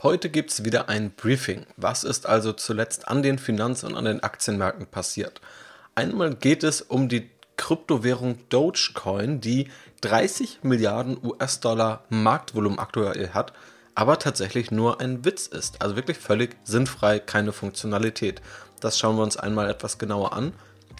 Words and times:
Heute 0.00 0.30
gibt 0.30 0.52
es 0.52 0.64
wieder 0.64 0.88
ein 0.88 1.10
Briefing. 1.10 1.66
Was 1.76 2.04
ist 2.04 2.24
also 2.24 2.52
zuletzt 2.52 3.08
an 3.08 3.24
den 3.24 3.36
Finanz- 3.36 3.82
und 3.82 3.96
an 3.96 4.04
den 4.04 4.22
Aktienmärkten 4.22 4.86
passiert? 4.86 5.40
Einmal 5.96 6.36
geht 6.36 6.62
es 6.62 6.82
um 6.82 7.08
die 7.08 7.28
Kryptowährung 7.56 8.38
Dogecoin, 8.48 9.40
die 9.40 9.66
30 10.02 10.60
Milliarden 10.62 11.18
US-Dollar 11.20 12.04
Marktvolumen 12.10 12.78
aktuell 12.78 13.30
hat, 13.30 13.52
aber 13.96 14.20
tatsächlich 14.20 14.70
nur 14.70 15.00
ein 15.00 15.24
Witz 15.24 15.48
ist. 15.48 15.82
Also 15.82 15.96
wirklich 15.96 16.18
völlig 16.18 16.56
sinnfrei, 16.62 17.18
keine 17.18 17.52
Funktionalität. 17.52 18.40
Das 18.78 19.00
schauen 19.00 19.16
wir 19.16 19.24
uns 19.24 19.36
einmal 19.36 19.68
etwas 19.68 19.98
genauer 19.98 20.32
an. 20.32 20.52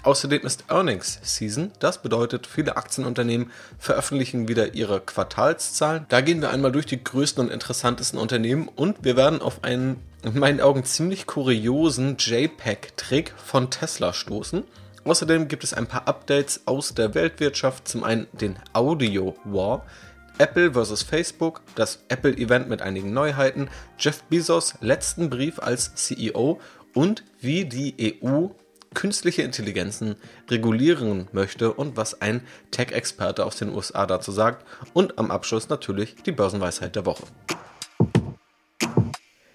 Außerdem 0.02 0.42
ist 0.42 0.64
Earnings 0.68 1.18
Season. 1.22 1.72
Das 1.80 2.02
bedeutet, 2.02 2.46
viele 2.46 2.76
Aktienunternehmen 2.76 3.50
veröffentlichen 3.78 4.48
wieder 4.48 4.74
ihre 4.74 5.00
Quartalszahlen. 5.00 6.06
Da 6.08 6.20
gehen 6.20 6.40
wir 6.40 6.50
einmal 6.50 6.72
durch 6.72 6.86
die 6.86 7.02
größten 7.02 7.44
und 7.44 7.52
interessantesten 7.52 8.18
Unternehmen 8.18 8.68
und 8.68 9.04
wir 9.04 9.16
werden 9.16 9.42
auf 9.42 9.64
einen 9.64 10.02
in 10.22 10.38
meinen 10.38 10.60
Augen 10.60 10.84
ziemlich 10.84 11.26
kuriosen 11.26 12.16
JPEG-Trick 12.18 13.34
von 13.36 13.70
Tesla 13.70 14.12
stoßen. 14.12 14.64
Außerdem 15.04 15.48
gibt 15.48 15.64
es 15.64 15.74
ein 15.74 15.86
paar 15.86 16.06
Updates 16.06 16.62
aus 16.66 16.94
der 16.94 17.14
Weltwirtschaft. 17.14 17.88
Zum 17.88 18.04
einen 18.04 18.26
den 18.32 18.56
Audio 18.72 19.36
War. 19.44 19.84
Apple 20.38 20.72
vs. 20.72 21.02
Facebook, 21.02 21.62
das 21.74 22.04
Apple-Event 22.08 22.68
mit 22.68 22.82
einigen 22.82 23.12
Neuheiten, 23.12 23.68
Jeff 23.98 24.22
Bezos 24.24 24.74
letzten 24.80 25.30
Brief 25.30 25.58
als 25.58 25.94
CEO 25.94 26.60
und 26.94 27.24
wie 27.40 27.64
die 27.64 28.22
EU 28.22 28.48
künstliche 28.94 29.42
Intelligenzen 29.42 30.16
regulieren 30.50 31.28
möchte 31.32 31.72
und 31.72 31.96
was 31.96 32.20
ein 32.20 32.42
Tech-Experte 32.70 33.44
aus 33.44 33.56
den 33.56 33.74
USA 33.74 34.06
dazu 34.06 34.32
sagt. 34.32 34.66
Und 34.92 35.18
am 35.18 35.30
Abschluss 35.30 35.68
natürlich 35.68 36.16
die 36.24 36.32
Börsenweisheit 36.32 36.96
der 36.96 37.06
Woche. 37.06 37.24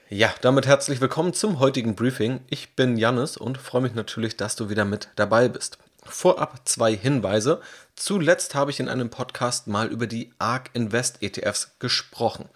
Ja, 0.09 0.31
damit 0.41 0.67
herzlich 0.67 1.01
willkommen 1.01 1.33
zum 1.33 1.59
heutigen 1.59 1.95
Briefing. 1.95 2.41
Ich 2.49 2.75
bin 2.75 2.97
Jannis 2.97 3.35
und 3.35 3.57
freue 3.57 3.81
mich 3.81 3.95
natürlich, 3.95 4.37
dass 4.37 4.55
du 4.55 4.69
wieder 4.69 4.85
mit 4.85 5.09
dabei 5.15 5.49
bist. 5.49 5.79
Vorab 6.05 6.61
zwei 6.65 6.95
Hinweise. 6.95 7.61
Zuletzt 7.95 8.53
habe 8.53 8.69
ich 8.69 8.79
in 8.79 8.89
einem 8.89 9.09
Podcast 9.09 9.67
mal 9.67 9.87
über 9.87 10.05
die 10.05 10.31
ARK 10.37 10.69
Invest 10.73 11.23
ETFs 11.23 11.75
gesprochen. 11.79 12.49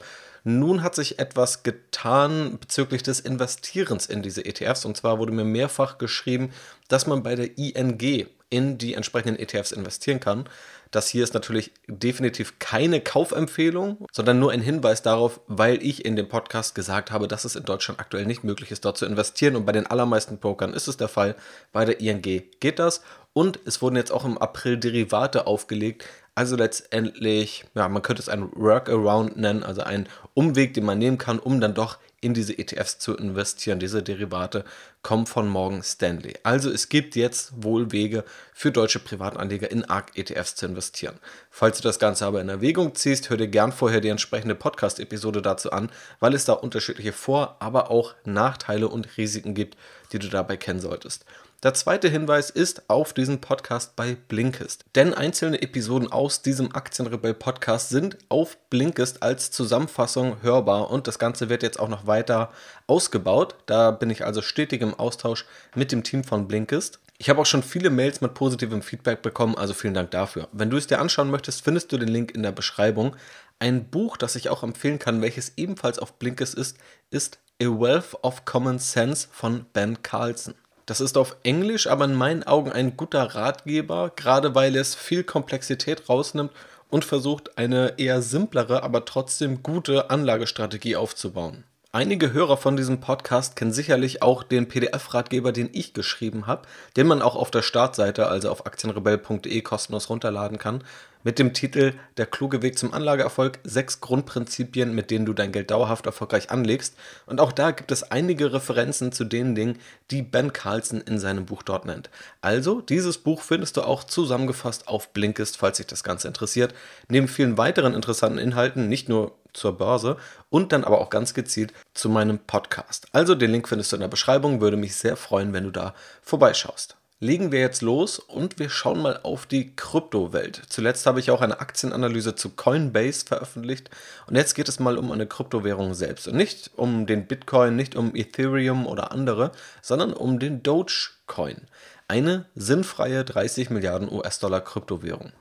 Nun 0.49 0.81
hat 0.81 0.95
sich 0.95 1.19
etwas 1.19 1.63
getan 1.63 2.57
bezüglich 2.57 3.03
des 3.03 3.19
Investierens 3.19 4.05
in 4.05 4.21
diese 4.21 4.45
ETFs. 4.45 4.85
Und 4.85 4.95
zwar 4.95 5.19
wurde 5.19 5.33
mir 5.33 5.43
mehrfach 5.43 5.97
geschrieben, 5.97 6.53
dass 6.87 7.05
man 7.05 7.21
bei 7.21 7.35
der 7.35 7.57
ING 7.57 8.27
in 8.49 8.77
die 8.77 8.93
entsprechenden 8.93 9.37
ETFs 9.37 9.73
investieren 9.73 10.21
kann. 10.21 10.47
Das 10.89 11.09
hier 11.09 11.25
ist 11.25 11.33
natürlich 11.33 11.73
definitiv 11.87 12.59
keine 12.59 13.01
Kaufempfehlung, 13.01 14.05
sondern 14.13 14.39
nur 14.39 14.53
ein 14.53 14.61
Hinweis 14.61 15.01
darauf, 15.01 15.41
weil 15.47 15.83
ich 15.83 16.05
in 16.05 16.15
dem 16.15 16.29
Podcast 16.29 16.75
gesagt 16.75 17.11
habe, 17.11 17.27
dass 17.27 17.43
es 17.43 17.57
in 17.57 17.65
Deutschland 17.65 17.99
aktuell 17.99 18.25
nicht 18.25 18.45
möglich 18.45 18.71
ist, 18.71 18.85
dort 18.85 18.97
zu 18.97 19.05
investieren. 19.05 19.57
Und 19.57 19.65
bei 19.65 19.73
den 19.73 19.87
allermeisten 19.87 20.37
Brokern 20.37 20.73
ist 20.73 20.87
es 20.87 20.95
der 20.95 21.09
Fall. 21.09 21.35
Bei 21.73 21.83
der 21.83 21.99
ING 21.99 22.21
geht 22.21 22.79
das. 22.79 23.01
Und 23.33 23.59
es 23.65 23.81
wurden 23.81 23.97
jetzt 23.97 24.13
auch 24.13 24.23
im 24.23 24.37
April 24.37 24.77
Derivate 24.77 25.45
aufgelegt. 25.45 26.05
Also 26.37 26.55
letztendlich, 26.55 27.65
ja, 27.73 27.89
man 27.89 28.03
könnte 28.03 28.21
es 28.21 28.29
ein 28.29 28.51
Workaround 28.53 29.37
nennen, 29.37 29.63
also 29.63 29.81
ein 29.81 30.07
Umweg, 30.35 30.75
den 30.75 30.85
man 30.85 30.99
nehmen 30.99 31.17
kann, 31.17 31.39
um 31.39 31.59
dann 31.59 31.73
doch 31.73 31.97
in 32.21 32.35
diese 32.35 32.55
ETFs 32.55 32.99
zu 32.99 33.17
investieren. 33.17 33.79
Diese 33.79 34.03
Derivate 34.03 34.63
kommen 35.01 35.25
von 35.25 35.47
Morgan 35.47 35.81
Stanley. 35.81 36.35
Also 36.43 36.69
es 36.69 36.89
gibt 36.89 37.15
jetzt 37.15 37.63
wohl 37.63 37.91
Wege 37.91 38.23
für 38.53 38.71
deutsche 38.71 38.99
Privatanleger 38.99 39.71
in 39.71 39.85
ARK-ETFs 39.85 40.53
zu 40.53 40.67
investieren. 40.67 41.15
Falls 41.49 41.77
du 41.77 41.83
das 41.83 41.97
Ganze 41.97 42.27
aber 42.27 42.39
in 42.39 42.49
Erwägung 42.49 42.93
ziehst, 42.93 43.31
hör 43.31 43.37
dir 43.37 43.47
gern 43.47 43.71
vorher 43.71 43.99
die 43.99 44.09
entsprechende 44.09 44.53
Podcast-Episode 44.53 45.41
dazu 45.41 45.71
an, 45.71 45.89
weil 46.19 46.35
es 46.35 46.45
da 46.45 46.53
unterschiedliche 46.53 47.13
Vor-, 47.13 47.55
aber 47.57 47.89
auch 47.89 48.13
Nachteile 48.25 48.89
und 48.89 49.17
Risiken 49.17 49.55
gibt, 49.55 49.75
die 50.11 50.19
du 50.19 50.29
dabei 50.29 50.55
kennen 50.55 50.81
solltest. 50.81 51.25
Der 51.63 51.73
zweite 51.73 52.07
Hinweis 52.07 52.51
ist 52.51 52.87
auf 52.87 53.13
diesen 53.13 53.41
Podcast 53.41 53.95
bei 53.95 54.15
Blinkist. 54.27 54.85
Denn 54.93 55.15
einzelne 55.15 55.59
Episoden 55.63 56.11
aus 56.11 56.43
diesem 56.43 56.75
Aktienrebell 56.75 57.33
Podcast 57.33 57.89
sind 57.89 58.15
auf 58.29 58.57
Blinkist 58.69 59.23
als 59.23 59.49
Zusammenfassung 59.49 60.43
hörbar 60.43 60.91
und 60.91 61.07
das 61.07 61.17
Ganze 61.17 61.49
wird 61.49 61.63
jetzt 61.63 61.79
auch 61.79 61.87
noch 61.87 62.05
weiter 62.05 62.51
ausgebaut. 62.85 63.55
Da 63.65 63.89
bin 63.89 64.11
ich 64.11 64.23
also 64.23 64.43
stetig 64.43 64.83
im 64.83 64.93
Austausch 64.93 65.45
mit 65.73 65.91
dem 65.91 66.03
Team 66.03 66.23
von 66.23 66.47
Blinkist. 66.47 66.99
Ich 67.17 67.27
habe 67.27 67.41
auch 67.41 67.47
schon 67.47 67.63
viele 67.63 67.89
Mails 67.89 68.21
mit 68.21 68.35
positivem 68.35 68.83
Feedback 68.83 69.23
bekommen, 69.23 69.57
also 69.57 69.73
vielen 69.73 69.95
Dank 69.95 70.11
dafür. 70.11 70.49
Wenn 70.51 70.69
du 70.69 70.77
es 70.77 70.85
dir 70.85 70.99
anschauen 70.99 71.31
möchtest, 71.31 71.63
findest 71.63 71.91
du 71.91 71.97
den 71.97 72.09
Link 72.09 72.35
in 72.35 72.43
der 72.43 72.51
Beschreibung. 72.51 73.15
Ein 73.57 73.89
Buch, 73.89 74.17
das 74.17 74.35
ich 74.35 74.49
auch 74.49 74.61
empfehlen 74.61 74.99
kann, 74.99 75.23
welches 75.23 75.53
ebenfalls 75.57 75.97
auf 75.97 76.19
Blinkist 76.19 76.53
ist, 76.53 76.77
ist 77.09 77.39
A 77.59 77.65
Wealth 77.65 78.13
of 78.21 78.45
Common 78.45 78.77
Sense 78.77 79.27
von 79.31 79.65
Ben 79.73 80.03
Carlson. 80.03 80.53
Das 80.87 81.01
ist 81.01 81.17
auf 81.17 81.35
Englisch 81.43 81.87
aber 81.87 82.05
in 82.05 82.15
meinen 82.15 82.43
Augen 82.43 82.71
ein 82.71 82.95
guter 82.95 83.35
Ratgeber, 83.35 84.09
gerade 84.15 84.55
weil 84.55 84.73
es 84.77 84.95
viel 84.95 85.25
Komplexität 85.25 86.07
rausnimmt 86.07 86.51
und 86.89 87.03
versucht, 87.03 87.57
eine 87.57 87.95
eher 87.97 88.21
simplere, 88.21 88.83
aber 88.83 89.03
trotzdem 89.03 89.61
gute 89.61 90.09
Anlagestrategie 90.09 90.95
aufzubauen. 90.95 91.65
Einige 91.91 92.31
Hörer 92.31 92.55
von 92.55 92.77
diesem 92.77 93.01
Podcast 93.01 93.57
kennen 93.57 93.73
sicherlich 93.73 94.21
auch 94.21 94.43
den 94.43 94.69
PDF-Ratgeber, 94.69 95.51
den 95.51 95.69
ich 95.73 95.93
geschrieben 95.93 96.47
habe, 96.47 96.61
den 96.95 97.07
man 97.07 97.21
auch 97.21 97.35
auf 97.35 97.51
der 97.51 97.63
Startseite, 97.63 98.27
also 98.27 98.49
auf 98.49 98.65
aktienrebell.de, 98.65 99.61
kostenlos 99.61 100.09
runterladen 100.09 100.57
kann 100.57 100.85
mit 101.27 101.39
dem 101.39 101.53
Titel 101.53 101.91
Der 102.15 102.25
kluge 102.25 102.61
Weg 102.61 102.79
zum 102.79 102.93
Anlageerfolg, 102.93 103.59
sechs 103.65 103.99
Grundprinzipien, 103.99 104.95
mit 104.95 105.11
denen 105.11 105.25
du 105.25 105.33
dein 105.33 105.51
Geld 105.51 105.71
dauerhaft 105.71 106.05
erfolgreich 106.05 106.51
anlegst. 106.51 106.95
Und 107.25 107.41
auch 107.41 107.51
da 107.51 107.71
gibt 107.71 107.91
es 107.91 108.11
einige 108.11 108.53
Referenzen 108.53 109.11
zu 109.11 109.25
den 109.25 109.53
Dingen, 109.53 109.77
die 110.09 110.21
Ben 110.21 110.53
Carlson 110.53 111.01
in 111.01 111.19
seinem 111.19 111.45
Buch 111.45 111.63
dort 111.63 111.83
nennt. 111.83 112.09
Also, 112.39 112.79
dieses 112.79 113.17
Buch 113.17 113.41
findest 113.41 113.75
du 113.75 113.81
auch 113.81 114.05
zusammengefasst 114.05 114.87
auf 114.87 115.11
Blinkist, 115.11 115.57
falls 115.57 115.75
dich 115.75 115.87
das 115.87 116.05
Ganze 116.05 116.29
interessiert. 116.29 116.73
Neben 117.09 117.27
vielen 117.27 117.57
weiteren 117.57 117.93
interessanten 117.93 118.39
Inhalten, 118.39 118.87
nicht 118.87 119.09
nur 119.09 119.35
zur 119.51 119.77
Börse 119.77 120.15
und 120.49 120.71
dann 120.71 120.85
aber 120.85 121.01
auch 121.01 121.09
ganz 121.09 121.33
gezielt 121.33 121.73
zu 121.93 122.07
meinem 122.07 122.39
Podcast. 122.39 123.07
Also 123.11 123.35
den 123.35 123.51
Link 123.51 123.67
findest 123.67 123.91
du 123.91 123.97
in 123.97 124.01
der 124.01 124.07
Beschreibung, 124.07 124.61
würde 124.61 124.77
mich 124.77 124.95
sehr 124.95 125.17
freuen, 125.17 125.51
wenn 125.51 125.65
du 125.65 125.71
da 125.71 125.93
vorbeischaust 126.21 126.95
legen 127.19 127.51
wir 127.51 127.59
jetzt 127.59 127.81
los 127.81 128.19
und 128.19 128.59
wir 128.59 128.69
schauen 128.69 129.01
mal 129.01 129.19
auf 129.23 129.47
die 129.47 129.75
Kryptowelt. 129.75 130.61
Zuletzt 130.69 131.05
habe 131.07 131.19
ich 131.19 131.31
auch 131.31 131.41
eine 131.41 131.59
Aktienanalyse 131.59 132.35
zu 132.35 132.51
Coinbase 132.51 133.25
veröffentlicht 133.25 133.89
und 134.27 134.35
jetzt 134.35 134.53
geht 134.53 134.69
es 134.69 134.79
mal 134.79 134.97
um 134.97 135.11
eine 135.11 135.25
Kryptowährung 135.25 135.95
selbst 135.95 136.27
und 136.27 136.35
nicht 136.35 136.71
um 136.75 137.07
den 137.07 137.25
Bitcoin, 137.25 137.75
nicht 137.75 137.95
um 137.95 138.15
Ethereum 138.15 138.85
oder 138.85 139.11
andere, 139.11 139.51
sondern 139.81 140.13
um 140.13 140.37
den 140.37 140.61
Dogecoin. 140.61 141.61
Eine 142.07 142.45
sinnfreie 142.55 143.25
30 143.25 143.71
Milliarden 143.71 144.11
US-Dollar 144.11 144.61
Kryptowährung. 144.61 145.31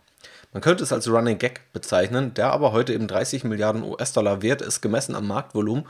Man 0.53 0.63
könnte 0.63 0.85
es 0.85 0.93
als 0.93 1.09
Running 1.09 1.37
Gag 1.37 1.73
bezeichnen, 1.75 2.33
der 2.33 2.51
aber 2.53 2.73
heute 2.73 2.95
eben 2.95 3.07
30 3.07 3.45
Milliarden 3.45 3.83
US-Dollar 3.83 4.41
wert 4.41 4.63
ist, 4.63 4.81
gemessen 4.81 5.15
am 5.15 5.27
Marktvolumen 5.27 5.87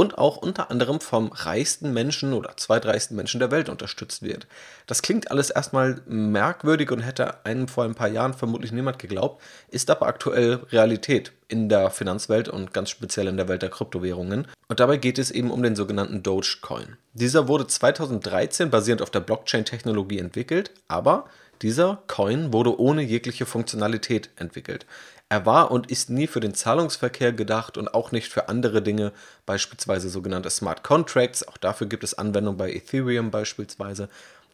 und 0.00 0.16
auch 0.16 0.38
unter 0.38 0.70
anderem 0.70 0.98
vom 0.98 1.30
reichsten 1.30 1.92
Menschen 1.92 2.32
oder 2.32 2.56
zweitreichsten 2.56 3.14
Menschen 3.14 3.38
der 3.38 3.50
Welt 3.50 3.68
unterstützt 3.68 4.22
wird. 4.22 4.46
Das 4.86 5.02
klingt 5.02 5.30
alles 5.30 5.50
erstmal 5.50 6.00
merkwürdig 6.06 6.90
und 6.90 7.00
hätte 7.00 7.44
einem 7.44 7.68
vor 7.68 7.84
ein 7.84 7.94
paar 7.94 8.08
Jahren 8.08 8.32
vermutlich 8.32 8.72
niemand 8.72 8.98
geglaubt, 8.98 9.42
ist 9.68 9.90
aber 9.90 10.06
aktuell 10.06 10.60
Realität 10.72 11.32
in 11.48 11.68
der 11.68 11.90
Finanzwelt 11.90 12.48
und 12.48 12.72
ganz 12.72 12.88
speziell 12.88 13.26
in 13.26 13.36
der 13.36 13.48
Welt 13.48 13.60
der 13.60 13.68
Kryptowährungen. 13.68 14.46
Und 14.68 14.80
dabei 14.80 14.96
geht 14.96 15.18
es 15.18 15.30
eben 15.30 15.50
um 15.50 15.62
den 15.62 15.76
sogenannten 15.76 16.22
Dogecoin. 16.22 16.96
Dieser 17.12 17.46
wurde 17.46 17.66
2013 17.66 18.70
basierend 18.70 19.02
auf 19.02 19.10
der 19.10 19.20
Blockchain-Technologie 19.20 20.20
entwickelt, 20.20 20.70
aber 20.88 21.26
dieser 21.60 22.02
Coin 22.06 22.54
wurde 22.54 22.80
ohne 22.80 23.02
jegliche 23.02 23.44
Funktionalität 23.44 24.30
entwickelt. 24.36 24.86
Er 25.30 25.46
war 25.46 25.70
und 25.70 25.92
ist 25.92 26.10
nie 26.10 26.26
für 26.26 26.40
den 26.40 26.54
Zahlungsverkehr 26.54 27.32
gedacht 27.32 27.78
und 27.78 27.94
auch 27.94 28.10
nicht 28.10 28.32
für 28.32 28.48
andere 28.48 28.82
Dinge, 28.82 29.12
beispielsweise 29.46 30.10
sogenannte 30.10 30.50
Smart 30.50 30.82
Contracts. 30.82 31.46
Auch 31.46 31.56
dafür 31.56 31.86
gibt 31.86 32.02
es 32.02 32.14
Anwendungen 32.14 32.58
bei 32.58 32.72
Ethereum 32.72 33.30
beispielsweise. 33.30 34.08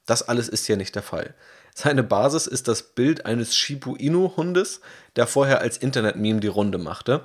Das 0.04 0.28
alles 0.28 0.50
ist 0.50 0.66
hier 0.66 0.76
nicht 0.76 0.94
der 0.94 1.02
Fall. 1.02 1.34
Seine 1.74 2.02
Basis 2.02 2.46
ist 2.46 2.68
das 2.68 2.82
Bild 2.82 3.24
eines 3.24 3.56
Shibu 3.56 3.96
Inu-Hundes, 3.96 4.82
der 5.16 5.26
vorher 5.26 5.62
als 5.62 5.78
Internet-Meme 5.78 6.40
die 6.40 6.46
Runde 6.46 6.76
machte. 6.76 7.22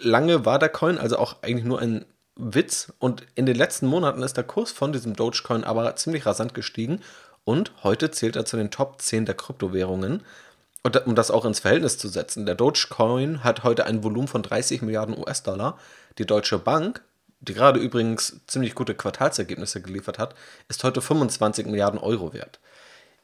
Lange 0.00 0.44
war 0.44 0.58
der 0.58 0.68
Coin 0.68 0.98
also 0.98 1.18
auch 1.18 1.36
eigentlich 1.42 1.64
nur 1.64 1.80
ein 1.80 2.04
Witz 2.34 2.92
und 2.98 3.24
in 3.36 3.46
den 3.46 3.56
letzten 3.56 3.86
Monaten 3.86 4.22
ist 4.22 4.36
der 4.36 4.44
Kurs 4.44 4.72
von 4.72 4.92
diesem 4.92 5.14
Dogecoin 5.14 5.62
aber 5.62 5.94
ziemlich 5.94 6.26
rasant 6.26 6.52
gestiegen 6.52 7.00
und 7.44 7.72
heute 7.84 8.10
zählt 8.10 8.34
er 8.34 8.44
zu 8.44 8.56
den 8.56 8.70
Top 8.72 9.00
10 9.00 9.24
der 9.24 9.36
Kryptowährungen. 9.36 10.24
Und 10.82 11.06
um 11.06 11.14
das 11.14 11.30
auch 11.30 11.44
ins 11.44 11.60
Verhältnis 11.60 11.98
zu 11.98 12.08
setzen, 12.08 12.46
der 12.46 12.54
Dogecoin 12.54 13.42
hat 13.44 13.64
heute 13.64 13.84
ein 13.86 14.04
Volumen 14.04 14.28
von 14.28 14.42
30 14.42 14.82
Milliarden 14.82 15.18
US-Dollar. 15.18 15.78
Die 16.18 16.26
Deutsche 16.26 16.58
Bank, 16.58 17.02
die 17.40 17.54
gerade 17.54 17.80
übrigens 17.80 18.40
ziemlich 18.46 18.74
gute 18.74 18.94
Quartalsergebnisse 18.94 19.82
geliefert 19.82 20.18
hat, 20.18 20.34
ist 20.68 20.84
heute 20.84 21.00
25 21.00 21.66
Milliarden 21.66 21.98
Euro 21.98 22.32
wert. 22.32 22.60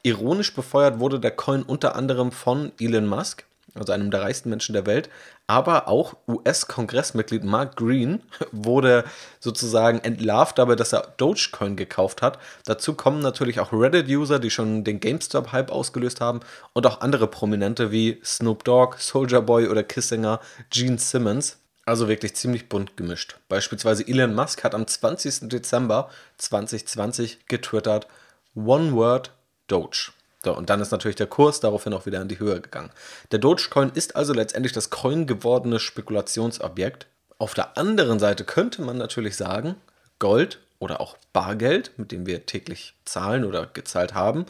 Ironisch 0.03 0.53
befeuert 0.53 0.99
wurde 0.99 1.19
der 1.19 1.31
Coin 1.31 1.63
unter 1.63 1.95
anderem 1.95 2.31
von 2.31 2.71
Elon 2.79 3.07
Musk. 3.07 3.45
Also 3.75 3.93
einem 3.93 4.09
der 4.09 4.21
reichsten 4.21 4.49
Menschen 4.49 4.73
der 4.73 4.85
Welt, 4.85 5.09
aber 5.47 5.87
auch 5.87 6.15
US-Kongressmitglied 6.27 7.43
Mark 7.43 7.75
Green 7.75 8.23
wurde 8.51 9.03
sozusagen 9.39 9.99
entlarvt 9.99 10.57
dabei, 10.57 10.75
dass 10.75 10.93
er 10.93 11.13
Dogecoin 11.17 11.75
gekauft 11.75 12.21
hat. 12.21 12.39
Dazu 12.65 12.93
kommen 12.93 13.19
natürlich 13.19 13.59
auch 13.59 13.73
Reddit-User, 13.73 14.39
die 14.39 14.49
schon 14.49 14.83
den 14.83 14.99
GameStop-Hype 14.99 15.71
ausgelöst 15.71 16.21
haben 16.21 16.39
und 16.73 16.87
auch 16.87 17.01
andere 17.01 17.27
Prominente 17.27 17.91
wie 17.91 18.19
Snoop 18.23 18.63
Dogg, 18.63 18.97
Soldier 18.99 19.41
Boy 19.41 19.67
oder 19.67 19.83
Kissinger 19.83 20.39
Gene 20.69 20.97
Simmons. 20.97 21.57
Also 21.85 22.07
wirklich 22.07 22.35
ziemlich 22.35 22.67
bunt 22.67 22.97
gemischt. 22.97 23.37
Beispielsweise 23.47 24.07
Elon 24.07 24.33
Musk 24.33 24.63
hat 24.63 24.73
am 24.73 24.87
20. 24.87 25.49
Dezember 25.49 26.09
2020 26.37 27.45
getwittert 27.47 28.07
One 28.55 28.93
Word 28.93 29.31
Doge. 29.67 30.11
So, 30.45 30.55
und 30.55 30.69
dann 30.69 30.79
ist 30.79 30.91
natürlich 30.91 31.15
der 31.15 31.25
Kurs 31.25 31.59
daraufhin 31.59 31.91
auch 31.93 32.05
wieder 32.05 32.21
in 32.21 32.27
die 32.27 32.37
Höhe 32.37 32.61
gegangen. 32.61 32.91
Der 33.31 33.39
Dogecoin 33.39 33.89
ist 33.95 34.15
also 34.15 34.31
letztendlich 34.31 34.73
das 34.73 34.91
Coin 34.91 35.25
gewordene 35.25 35.79
Spekulationsobjekt. 35.79 37.07
Auf 37.39 37.55
der 37.55 37.79
anderen 37.79 38.19
Seite 38.19 38.43
könnte 38.43 38.83
man 38.83 38.95
natürlich 38.95 39.37
sagen, 39.37 39.75
Gold 40.19 40.59
oder 40.77 41.01
auch 41.01 41.17
Bargeld, 41.33 41.93
mit 41.97 42.11
dem 42.11 42.27
wir 42.27 42.45
täglich 42.45 42.93
zahlen 43.05 43.43
oder 43.43 43.65
gezahlt 43.65 44.13
haben, 44.13 44.45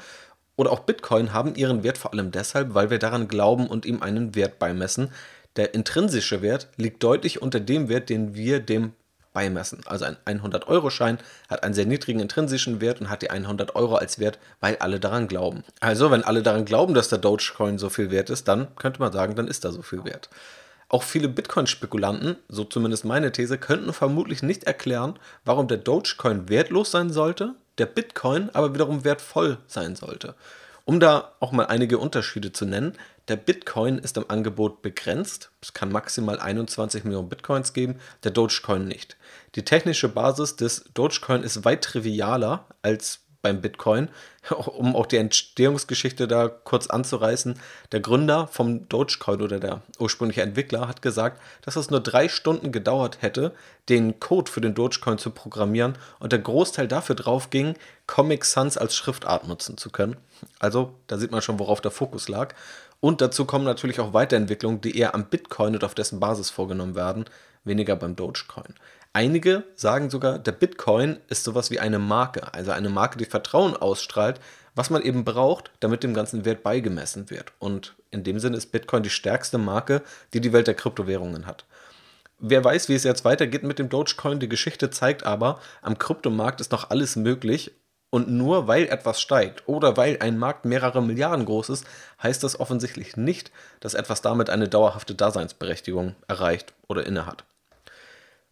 oder 0.58 0.74
auch 0.74 0.82
Bitcoin 0.82 1.32
haben 1.32 1.56
ihren 1.56 1.84
Wert 1.84 1.98
vor 1.98 2.12
allem 2.12 2.32
deshalb, 2.32 2.74
weil 2.74 2.90
wir 2.90 3.00
daran 3.00 3.30
glauben 3.30 3.68
und 3.68 3.86
ihm 3.86 4.02
einen 4.02 4.36
Wert 4.36 4.60
beimessen. 4.60 5.12
Der 5.56 5.74
intrinsische 5.74 6.42
Wert 6.42 6.68
liegt 6.76 7.04
deutlich 7.04 7.42
unter 7.42 7.62
dem 7.62 7.88
Wert, 7.88 8.10
den 8.10 8.36
wir 8.36 8.60
dem 8.60 8.92
beimessen. 9.36 9.82
Also 9.86 10.06
ein 10.06 10.42
100-Euro-Schein 10.42 11.20
hat 11.48 11.64
einen 11.64 11.76
sehr 11.76 11.86
niedrigen 11.86 12.20
intrinsischen 12.20 12.82
Wert 12.82 13.02
und 13.02 13.12
hat 13.12 13.22
die 13.22 13.30
100 13.30 13.76
Euro 13.76 13.98
als 13.98 14.18
Wert, 14.18 14.40
weil 14.62 14.78
alle 14.78 15.00
daran 15.00 15.28
glauben. 15.28 15.64
Also, 15.80 16.10
wenn 16.10 16.24
alle 16.24 16.42
daran 16.42 16.66
glauben, 16.66 16.96
dass 16.96 17.10
der 17.10 17.20
Dogecoin 17.20 17.78
so 17.78 17.90
viel 17.90 18.10
wert 18.10 18.32
ist, 18.32 18.48
dann 18.48 18.74
könnte 18.78 19.00
man 19.00 19.14
sagen, 19.14 19.36
dann 19.36 19.48
ist 19.48 19.64
er 19.64 19.72
so 19.72 19.84
viel 19.84 20.04
wert. 20.06 20.30
Auch 20.88 21.04
viele 21.04 21.28
Bitcoin-Spekulanten, 21.28 22.38
so 22.48 22.64
zumindest 22.64 23.06
meine 23.06 23.32
These, 23.32 23.58
könnten 23.58 23.92
vermutlich 23.94 24.42
nicht 24.42 24.64
erklären, 24.64 25.20
warum 25.44 25.68
der 25.68 25.78
Dogecoin 25.78 26.50
wertlos 26.50 26.92
sein 26.92 27.12
sollte, 27.12 27.54
der 27.78 27.88
Bitcoin 27.88 28.50
aber 28.54 28.74
wiederum 28.74 29.04
wertvoll 29.04 29.58
sein 29.68 29.96
sollte. 29.96 30.36
Um 30.88 31.00
da 31.00 31.34
auch 31.40 31.52
mal 31.52 31.66
einige 31.66 31.98
Unterschiede 31.98 32.52
zu 32.52 32.66
nennen, 32.66 32.94
der 33.28 33.38
Bitcoin 33.38 33.98
ist 33.98 34.18
im 34.18 34.30
Angebot 34.30 34.84
begrenzt. 34.84 35.50
Es 35.60 35.74
kann 35.74 35.92
maximal 35.92 36.40
21 36.40 37.04
Millionen 37.04 37.28
Bitcoins 37.28 37.74
geben, 37.74 38.00
der 38.24 38.30
Dogecoin 38.30 38.88
nicht. 38.88 39.18
Die 39.56 39.66
technische 39.66 40.10
Basis 40.10 40.56
des 40.56 40.86
Dogecoin 40.94 41.42
ist 41.42 41.66
weit 41.66 41.84
trivialer 41.84 42.68
als 42.84 43.25
beim 43.46 43.62
Bitcoin, 43.62 44.10
um 44.50 44.96
auch 44.96 45.06
die 45.06 45.18
Entstehungsgeschichte 45.18 46.28
da 46.28 46.48
kurz 46.48 46.88
anzureißen. 46.88 47.60
Der 47.92 48.00
Gründer 48.00 48.48
vom 48.48 48.90
Dogecoin 48.90 49.40
oder 49.40 49.60
der 49.60 49.82
ursprüngliche 50.00 50.42
Entwickler 50.42 50.88
hat 50.88 51.04
gesagt, 51.04 51.40
dass 51.62 51.76
es 51.76 51.92
nur 51.92 52.00
drei 52.00 52.28
Stunden 52.28 52.72
gedauert 52.72 53.20
hätte, 53.22 53.54
den 53.88 54.20
Code 54.20 54.50
für 54.50 54.62
den 54.62 54.74
Dogecoin 54.74 55.20
zu 55.20 55.30
programmieren 55.30 55.96
und 56.18 56.32
der 56.32 56.40
Großteil 56.40 56.88
dafür 56.88 57.14
drauf 57.14 57.52
ging, 57.52 57.76
Comic 58.08 58.46
Sans 58.46 58.80
als 58.80 58.96
Schriftart 58.96 59.48
nutzen 59.48 59.78
zu 59.78 59.92
können. 59.92 60.18
Also, 60.58 60.96
da 61.06 61.20
sieht 61.20 61.30
man 61.30 61.44
schon, 61.44 61.60
worauf 61.60 61.82
der 61.82 61.92
Fokus 61.92 62.28
lag. 62.28 62.56
Und 63.00 63.22
dazu 63.22 63.46
kommen 63.46 63.66
natürlich 63.66 64.00
auch 64.00 64.14
Weiterentwicklungen, 64.14 64.82
die 64.82 64.98
eher 64.98 65.14
am 65.14 65.26
Bitcoin 65.26 65.76
und 65.76 65.84
auf 65.84 65.94
dessen 65.94 66.20
Basis 66.20 66.50
vorgenommen 66.50 66.96
werden, 66.96 67.26
weniger 67.64 67.96
beim 67.96 68.16
Dogecoin. 68.16 68.74
Einige 69.16 69.64
sagen 69.76 70.10
sogar, 70.10 70.40
der 70.40 70.52
Bitcoin 70.52 71.22
ist 71.30 71.46
sowas 71.46 71.72
wie 71.72 71.80
eine 71.80 72.00
Marke, 72.00 72.54
also 72.54 72.72
eine 72.72 72.90
Marke, 72.90 73.18
die 73.18 73.24
Vertrauen 73.24 73.74
ausstrahlt, 73.74 74.42
was 74.76 74.90
man 74.90 75.02
eben 75.04 75.24
braucht, 75.24 75.72
damit 75.80 76.04
dem 76.04 76.14
ganzen 76.14 76.44
Wert 76.44 76.64
beigemessen 76.64 77.30
wird. 77.30 77.54
Und 77.58 77.96
in 78.12 78.26
dem 78.26 78.40
Sinne 78.40 78.58
ist 78.58 78.74
Bitcoin 78.74 79.04
die 79.04 79.10
stärkste 79.10 79.58
Marke, 79.58 80.02
die 80.34 80.42
die 80.42 80.52
Welt 80.52 80.68
der 80.68 80.74
Kryptowährungen 80.74 81.46
hat. 81.46 81.64
Wer 82.40 82.62
weiß, 82.62 82.90
wie 82.90 82.94
es 82.94 83.06
jetzt 83.06 83.24
weitergeht 83.24 83.64
mit 83.64 83.80
dem 83.80 83.88
Dogecoin, 83.88 84.42
die 84.42 84.50
Geschichte 84.50 84.90
zeigt 84.90 85.26
aber, 85.26 85.62
am 85.82 85.98
Kryptomarkt 85.98 86.60
ist 86.60 86.74
noch 86.74 86.90
alles 86.90 87.16
möglich 87.16 87.72
und 88.10 88.30
nur 88.30 88.68
weil 88.68 88.86
etwas 88.90 89.22
steigt 89.22 89.66
oder 89.66 89.96
weil 89.96 90.18
ein 90.20 90.38
Markt 90.38 90.66
mehrere 90.66 91.02
Milliarden 91.02 91.46
groß 91.46 91.70
ist, 91.70 91.88
heißt 92.22 92.44
das 92.44 92.60
offensichtlich 92.60 93.16
nicht, 93.16 93.54
dass 93.80 93.94
etwas 93.94 94.22
damit 94.22 94.50
eine 94.50 94.68
dauerhafte 94.68 95.16
Daseinsberechtigung 95.16 96.16
erreicht 96.28 96.74
oder 96.90 97.06
innehat. 97.06 97.46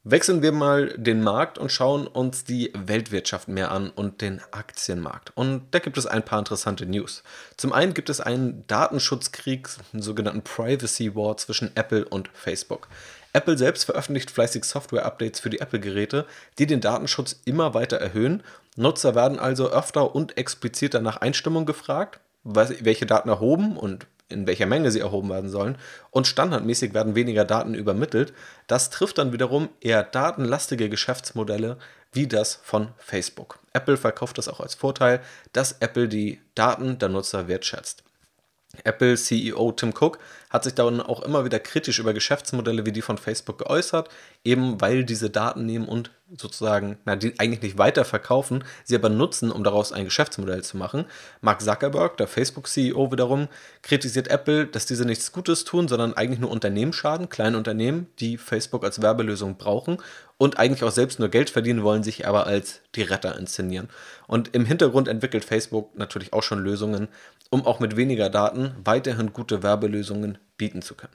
Wechseln 0.05 0.41
wir 0.41 0.51
mal 0.51 0.89
den 0.97 1.23
Markt 1.23 1.57
und 1.57 1.71
schauen 1.71 2.07
uns 2.07 2.43
die 2.43 2.73
Weltwirtschaft 2.75 3.47
mehr 3.47 3.71
an 3.71 3.89
und 3.89 4.19
den 4.19 4.41
Aktienmarkt. 4.51 5.31
Und 5.35 5.63
da 5.71 5.79
gibt 5.79 5.97
es 5.97 6.05
ein 6.05 6.25
paar 6.25 6.39
interessante 6.39 6.85
News. 6.85 7.23
Zum 7.55 7.71
einen 7.71 7.93
gibt 7.93 8.09
es 8.09 8.19
einen 8.19 8.67
Datenschutzkrieg, 8.67 9.69
einen 9.93 10.01
sogenannten 10.01 10.41
Privacy 10.41 11.15
War 11.15 11.37
zwischen 11.37 11.71
Apple 11.75 12.03
und 12.03 12.29
Facebook. 12.33 12.89
Apple 13.31 13.57
selbst 13.57 13.85
veröffentlicht 13.85 14.29
fleißig 14.29 14.65
Software-Updates 14.65 15.39
für 15.39 15.49
die 15.49 15.61
Apple-Geräte, 15.61 16.25
die 16.59 16.67
den 16.67 16.81
Datenschutz 16.81 17.39
immer 17.45 17.73
weiter 17.73 17.95
erhöhen. 17.95 18.43
Nutzer 18.75 19.15
werden 19.15 19.39
also 19.39 19.71
öfter 19.71 20.13
und 20.13 20.37
expliziter 20.37 20.99
nach 20.99 21.21
Einstimmung 21.21 21.65
gefragt, 21.65 22.19
welche 22.43 23.05
Daten 23.05 23.29
erhoben 23.29 23.77
und 23.77 24.05
in 24.33 24.47
welcher 24.47 24.65
Menge 24.65 24.91
sie 24.91 24.99
erhoben 24.99 25.29
werden 25.29 25.49
sollen. 25.49 25.77
Und 26.11 26.27
standardmäßig 26.27 26.93
werden 26.93 27.15
weniger 27.15 27.45
Daten 27.45 27.73
übermittelt. 27.73 28.33
Das 28.67 28.89
trifft 28.89 29.17
dann 29.19 29.31
wiederum 29.31 29.69
eher 29.79 30.03
datenlastige 30.03 30.89
Geschäftsmodelle 30.89 31.77
wie 32.11 32.27
das 32.27 32.59
von 32.63 32.89
Facebook. 32.97 33.59
Apple 33.73 33.97
verkauft 33.97 34.37
das 34.37 34.47
auch 34.47 34.59
als 34.59 34.75
Vorteil, 34.75 35.21
dass 35.51 35.77
Apple 35.79 36.07
die 36.07 36.41
Daten 36.55 36.99
der 36.99 37.09
Nutzer 37.09 37.47
wertschätzt. 37.47 38.03
Apple 38.83 39.15
CEO 39.15 39.71
Tim 39.73 39.93
Cook 39.93 40.17
hat 40.49 40.63
sich 40.63 40.73
dann 40.73 40.99
auch 40.99 41.21
immer 41.21 41.45
wieder 41.45 41.59
kritisch 41.59 41.99
über 41.99 42.13
Geschäftsmodelle 42.13 42.85
wie 42.85 42.91
die 42.91 43.03
von 43.03 43.19
Facebook 43.19 43.59
geäußert, 43.59 44.09
eben 44.43 44.81
weil 44.81 45.03
diese 45.03 45.29
Daten 45.29 45.65
nehmen 45.65 45.87
und 45.87 46.11
sozusagen, 46.37 46.97
na, 47.05 47.15
die 47.15 47.39
eigentlich 47.39 47.61
nicht 47.61 47.77
weiterverkaufen, 47.77 48.63
sie 48.83 48.95
aber 48.95 49.09
nutzen, 49.09 49.51
um 49.51 49.63
daraus 49.63 49.91
ein 49.91 50.05
Geschäftsmodell 50.05 50.63
zu 50.63 50.77
machen. 50.77 51.05
Mark 51.41 51.61
Zuckerberg, 51.61 52.17
der 52.17 52.27
Facebook-CEO 52.27 53.11
wiederum, 53.11 53.47
kritisiert 53.81 54.27
Apple, 54.27 54.65
dass 54.65 54.85
diese 54.85 55.05
nichts 55.05 55.31
Gutes 55.31 55.63
tun, 55.63 55.87
sondern 55.87 56.13
eigentlich 56.13 56.39
nur 56.39 56.51
Unternehmen 56.51 56.93
schaden, 56.93 57.29
kleine 57.29 57.57
Unternehmen, 57.57 58.07
die 58.19 58.37
Facebook 58.37 58.83
als 58.83 59.01
Werbelösung 59.01 59.57
brauchen 59.57 59.97
und 60.37 60.59
eigentlich 60.59 60.83
auch 60.83 60.91
selbst 60.91 61.19
nur 61.19 61.29
Geld 61.29 61.49
verdienen 61.49 61.83
wollen, 61.83 62.03
sich 62.03 62.27
aber 62.27 62.47
als 62.47 62.81
die 62.95 63.03
Retter 63.03 63.37
inszenieren. 63.37 63.89
Und 64.27 64.53
im 64.53 64.65
Hintergrund 64.65 65.07
entwickelt 65.07 65.45
Facebook 65.45 65.95
natürlich 65.97 66.33
auch 66.33 66.43
schon 66.43 66.63
Lösungen, 66.63 67.07
um 67.49 67.65
auch 67.65 67.79
mit 67.79 67.95
weniger 67.95 68.29
Daten 68.29 68.75
weiterhin 68.83 69.33
gute 69.33 69.63
Werbelösungen 69.63 70.37
bieten 70.57 70.81
zu 70.81 70.95
können. 70.95 71.13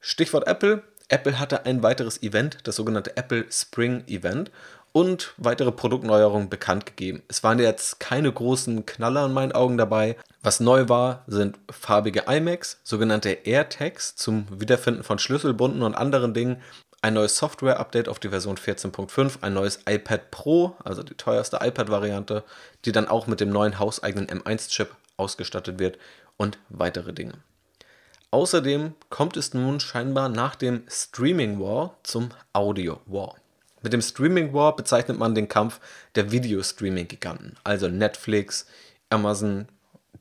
Stichwort 0.00 0.46
Apple. 0.46 0.82
Apple 1.08 1.38
hatte 1.38 1.64
ein 1.64 1.82
weiteres 1.82 2.22
Event, 2.22 2.58
das 2.64 2.76
sogenannte 2.76 3.16
Apple 3.16 3.46
Spring 3.50 4.04
Event 4.06 4.50
und 4.92 5.32
weitere 5.36 5.72
Produktneuerungen 5.72 6.48
bekannt 6.48 6.86
gegeben. 6.86 7.22
Es 7.28 7.42
waren 7.42 7.58
jetzt 7.58 8.00
keine 8.00 8.32
großen 8.32 8.84
Knaller 8.84 9.26
in 9.26 9.32
meinen 9.32 9.52
Augen 9.52 9.78
dabei. 9.78 10.16
Was 10.42 10.60
neu 10.60 10.88
war, 10.88 11.24
sind 11.26 11.58
farbige 11.70 12.24
iMacs, 12.28 12.80
sogenannte 12.84 13.30
AirTags 13.30 14.16
zum 14.16 14.46
Wiederfinden 14.50 15.02
von 15.02 15.18
Schlüsselbunden 15.18 15.82
und 15.82 15.94
anderen 15.94 16.34
Dingen, 16.34 16.60
ein 17.00 17.14
neues 17.14 17.36
Software-Update 17.36 18.08
auf 18.08 18.18
die 18.18 18.30
Version 18.30 18.56
14.5, 18.56 19.42
ein 19.42 19.54
neues 19.54 19.80
iPad 19.88 20.30
Pro, 20.30 20.76
also 20.84 21.02
die 21.02 21.14
teuerste 21.14 21.58
iPad-Variante, 21.62 22.42
die 22.84 22.92
dann 22.92 23.08
auch 23.08 23.26
mit 23.26 23.40
dem 23.40 23.50
neuen 23.50 23.78
hauseigenen 23.78 24.26
M1-Chip 24.26 24.94
ausgestattet 25.16 25.78
wird 25.78 25.98
und 26.36 26.58
weitere 26.70 27.12
Dinge. 27.12 27.34
Außerdem 28.30 28.92
kommt 29.08 29.38
es 29.38 29.54
nun 29.54 29.80
scheinbar 29.80 30.28
nach 30.28 30.54
dem 30.54 30.82
Streaming 30.86 31.60
War 31.60 31.96
zum 32.02 32.28
Audio 32.52 33.00
War. 33.06 33.36
Mit 33.80 33.94
dem 33.94 34.02
Streaming 34.02 34.52
War 34.52 34.76
bezeichnet 34.76 35.18
man 35.18 35.34
den 35.34 35.48
Kampf 35.48 35.80
der 36.14 36.30
Video-Streaming-Giganten, 36.30 37.56
also 37.64 37.88
Netflix, 37.88 38.66
Amazon, 39.08 39.66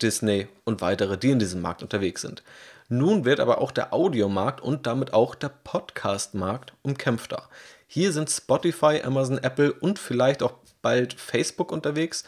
Disney 0.01 0.47
und 0.63 0.79
weitere, 0.79 1.17
die 1.17 1.31
in 1.31 1.39
diesem 1.39 1.61
Markt 1.61 1.83
unterwegs 1.83 2.21
sind. 2.21 2.43
Nun 2.87 3.25
wird 3.25 3.41
aber 3.41 3.59
auch 3.59 3.71
der 3.71 3.93
Audiomarkt 3.93 4.61
und 4.61 4.87
damit 4.87 5.11
auch 5.11 5.35
der 5.35 5.49
Podcast-Markt 5.49 6.71
umkämpfter. 6.83 7.49
Hier 7.87 8.13
sind 8.13 8.29
Spotify, 8.29 9.01
Amazon, 9.03 9.39
Apple 9.39 9.73
und 9.73 9.99
vielleicht 9.99 10.41
auch 10.41 10.53
bald 10.81 11.13
Facebook 11.13 11.73
unterwegs. 11.73 12.23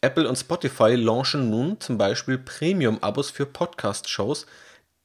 Apple 0.00 0.26
und 0.26 0.36
Spotify 0.36 0.94
launchen 0.94 1.50
nun 1.50 1.78
zum 1.80 1.98
Beispiel 1.98 2.38
Premium-Abos 2.38 3.30
für 3.30 3.44
Podcast-Shows, 3.44 4.46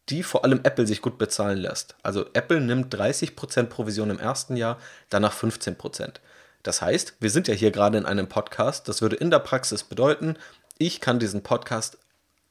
die 0.09 0.23
vor 0.23 0.43
allem 0.43 0.61
Apple 0.63 0.87
sich 0.87 1.01
gut 1.01 1.17
bezahlen 1.17 1.57
lässt. 1.57 1.95
Also 2.03 2.25
Apple 2.33 2.61
nimmt 2.61 2.93
30% 2.93 3.65
Provision 3.65 4.09
im 4.09 4.19
ersten 4.19 4.57
Jahr, 4.57 4.77
danach 5.09 5.33
15%. 5.33 6.15
Das 6.63 6.81
heißt, 6.81 7.15
wir 7.19 7.29
sind 7.29 7.47
ja 7.47 7.53
hier 7.53 7.71
gerade 7.71 7.97
in 7.97 8.05
einem 8.05 8.27
Podcast. 8.27 8.87
Das 8.87 9.01
würde 9.01 9.15
in 9.15 9.31
der 9.31 9.39
Praxis 9.39 9.83
bedeuten, 9.83 10.37
ich 10.77 11.01
kann 11.01 11.19
diesen 11.19 11.43
Podcast 11.43 11.97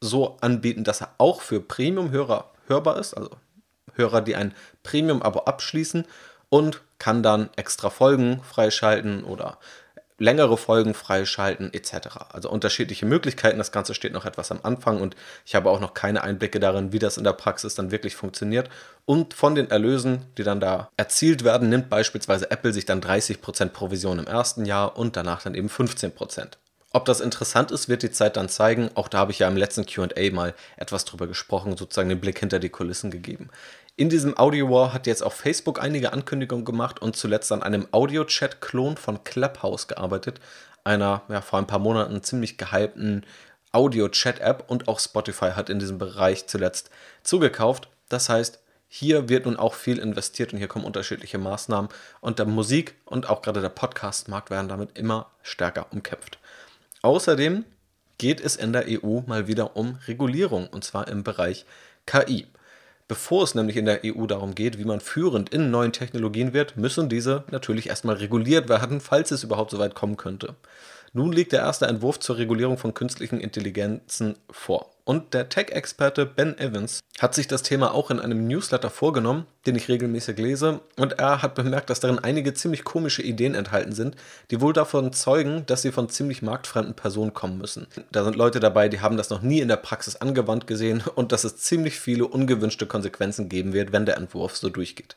so 0.01 0.37
anbieten, 0.41 0.85
dass 0.85 1.01
er 1.01 1.15
auch 1.19 1.41
für 1.41 1.61
Premium-Hörer 1.61 2.53
hörbar 2.67 2.99
ist, 2.99 3.15
also 3.15 3.31
Hörer, 3.95 4.23
die 4.23 4.37
ein 4.37 4.55
Premium-Abo 4.83 5.41
abschließen 5.41 6.07
und 6.49 6.83
kann 6.99 7.23
dann 7.23 7.51
extra 7.57 7.91
Folgen 7.91 8.43
freischalten 8.43 9.25
oder 9.25 9.59
längere 10.23 10.57
Folgen 10.57 10.95
freischalten 10.95 11.75
etc. 11.75 12.17
Also 12.31 12.49
unterschiedliche 12.49 13.05
Möglichkeiten. 13.05 13.59
Das 13.59 13.73
Ganze 13.73 13.95
steht 13.95 14.13
noch 14.13 14.25
etwas 14.25 14.51
am 14.51 14.61
Anfang 14.63 15.01
und 15.01 15.17
ich 15.45 15.55
habe 15.55 15.69
auch 15.69 15.81
noch 15.81 15.95
keine 15.95 16.23
Einblicke 16.23 16.61
darin, 16.61 16.93
wie 16.93 16.99
das 16.99 17.19
in 17.19 17.25
der 17.25 17.33
Praxis 17.33 17.75
dann 17.75 17.91
wirklich 17.91 18.15
funktioniert. 18.15 18.71
Und 19.05 19.35
von 19.35 19.55
den 19.55 19.71
Erlösen, 19.71 20.27
die 20.39 20.45
dann 20.45 20.61
da 20.61 20.89
erzielt 20.97 21.45
werden, 21.45 21.69
nimmt 21.69 21.91
beispielsweise 21.91 22.51
Apple 22.51 22.73
sich 22.73 22.87
dann 22.87 23.01
30% 23.01 23.69
Provision 23.71 24.21
im 24.21 24.27
ersten 24.27 24.65
Jahr 24.65 24.97
und 24.97 25.17
danach 25.17 25.43
dann 25.43 25.55
eben 25.55 25.69
15%. 25.69 26.57
Ob 26.95 27.07
das 27.07 27.21
interessant 27.21 27.71
ist, 27.71 27.89
wird 27.89 28.03
die 28.03 28.11
Zeit 28.11 28.37
dann 28.37 28.51
zeigen. 28.51 28.91
Auch 28.95 29.09
da 29.09 29.19
habe 29.19 29.33
ich 29.33 29.39
ja 29.39 29.49
im 29.49 29.57
letzten 29.57 29.87
QA 29.87 30.31
mal 30.31 30.55
etwas 30.77 31.07
drüber 31.07 31.27
gesprochen, 31.27 31.77
sozusagen 31.77 32.11
den 32.11 32.21
Blick 32.21 32.39
hinter 32.39 32.59
die 32.59 32.69
Kulissen 32.69 33.11
gegeben. 33.11 33.49
In 33.97 34.09
diesem 34.09 34.39
Audio 34.39 34.71
War 34.71 34.95
hat 34.95 35.07
jetzt 35.07 35.23
auch 35.23 35.35
Facebook 35.35 35.83
einige 35.83 36.15
Ankündigungen 36.15 36.65
gemacht 36.65 37.03
und 37.03 37.15
zuletzt 37.15 37.53
an 37.53 37.63
einem 37.63 37.87
Audio-Chat-Klon 37.93 38.97
von 38.97 39.23
Clubhouse 39.23 39.87
gearbeitet, 39.87 40.41
einer 40.83 41.23
ja, 41.29 41.43
vor 41.43 41.59
ein 41.59 41.67
paar 41.67 41.79
Monaten 41.79 42.23
ziemlich 42.23 42.57
gehypten 42.57 43.27
Audio-Chat-App 43.71 44.65
und 44.69 44.89
auch 44.89 44.99
Spotify 44.99 45.51
hat 45.51 45.69
in 45.69 45.79
diesem 45.79 45.99
Bereich 45.99 46.47
zuletzt 46.47 46.91
zugekauft. 47.23 47.89
Das 48.09 48.31
heißt, 48.31 48.61
hier 48.89 49.29
wird 49.29 49.45
nun 49.45 49.57
auch 49.57 49.75
viel 49.75 49.99
investiert 49.99 50.53
und 50.53 50.59
hier 50.59 50.69
kommen 50.69 50.87
unterschiedliche 50.87 51.39
Maßnahmen 51.39 51.91
und 52.21 52.39
der 52.39 52.47
Musik 52.47 52.95
und 53.05 53.29
auch 53.29 53.43
gerade 53.43 53.61
der 53.61 53.69
Podcast-Markt 53.69 54.49
werden 54.51 54.69
damit 54.69 54.99
immer 54.99 55.31
stärker 55.43 55.87
umkämpft. 55.93 56.39
Außerdem 57.03 57.67
geht 58.17 58.41
es 58.41 58.57
in 58.57 58.73
der 58.73 58.87
EU 58.89 59.21
mal 59.27 59.49
wieder 59.49 59.77
um 59.77 59.99
Regulierung 60.09 60.67
und 60.69 60.83
zwar 60.83 61.09
im 61.09 61.25
Bereich 61.25 61.67
KI. 62.07 62.47
Bevor 63.13 63.43
es 63.45 63.55
nämlich 63.55 63.77
in 63.77 63.85
der 63.85 64.01
EU 64.07 64.25
darum 64.25 64.55
geht, 64.55 64.79
wie 64.79 64.87
man 64.87 65.03
führend 65.03 65.51
in 65.51 65.71
neuen 65.71 65.93
Technologien 65.93 66.55
wird, 66.55 66.79
müssen 66.79 67.11
diese 67.11 67.45
natürlich 67.51 67.91
erstmal 67.91 68.17
reguliert 68.17 68.71
werden, 68.71 69.03
falls 69.03 69.31
es 69.33 69.45
überhaupt 69.45 69.71
so 69.71 69.79
weit 69.79 69.95
kommen 69.95 70.17
könnte. 70.17 70.55
Nun 71.15 71.31
liegt 71.31 71.53
der 71.53 71.61
erste 71.61 71.87
Entwurf 71.87 72.21
zur 72.21 72.39
Regulierung 72.39 72.79
von 72.79 72.95
künstlichen 72.95 73.39
Intelligenzen 73.39 74.37
vor. 74.51 74.93
Und 75.05 75.35
der 75.35 75.51
Tech-Experte 75.51 76.25
Ben 76.25 76.57
Evans 76.57 77.01
hat 77.19 77.35
sich 77.35 77.47
das 77.49 77.63
Thema 77.63 77.93
auch 77.93 78.11
in 78.11 78.19
einem 78.19 78.47
Newsletter 78.47 78.89
vorgenommen, 78.89 79.45
den 79.67 79.77
ich 79.77 79.89
regelmäßig 79.89 80.39
lese. 80.39 80.81
Und 80.97 81.19
er 81.19 81.43
hat 81.43 81.55
bemerkt, 81.55 81.91
dass 81.91 82.01
darin 82.01 82.19
einige 82.19 82.55
ziemlich 82.55 82.85
komische 82.85 83.21
Ideen 83.21 83.55
enthalten 83.55 83.93
sind, 83.93 84.17
die 84.51 84.63
wohl 84.63 84.73
davon 84.73 85.13
zeugen, 85.13 85.67
dass 85.67 85.83
sie 85.83 85.93
von 85.93 86.09
ziemlich 86.09 86.41
marktfremden 86.41 86.95
Personen 86.95 87.35
kommen 87.35 87.59
müssen. 87.59 87.89
Da 88.11 88.25
sind 88.25 88.37
Leute 88.37 88.59
dabei, 88.59 88.89
die 88.89 89.01
haben 89.01 89.19
das 89.19 89.29
noch 89.29 89.43
nie 89.43 89.61
in 89.61 89.69
der 89.69 89.77
Praxis 89.77 90.17
angewandt 90.17 90.67
gesehen 90.67 91.03
und 91.15 91.33
dass 91.33 91.45
es 91.45 91.59
ziemlich 91.59 92.01
viele 92.01 92.27
ungewünschte 92.27 92.87
Konsequenzen 92.87 93.51
geben 93.51 93.75
wird, 93.75 93.93
wenn 93.93 94.07
der 94.07 94.17
Entwurf 94.17 94.57
so 94.57 94.71
durchgeht. 94.71 95.17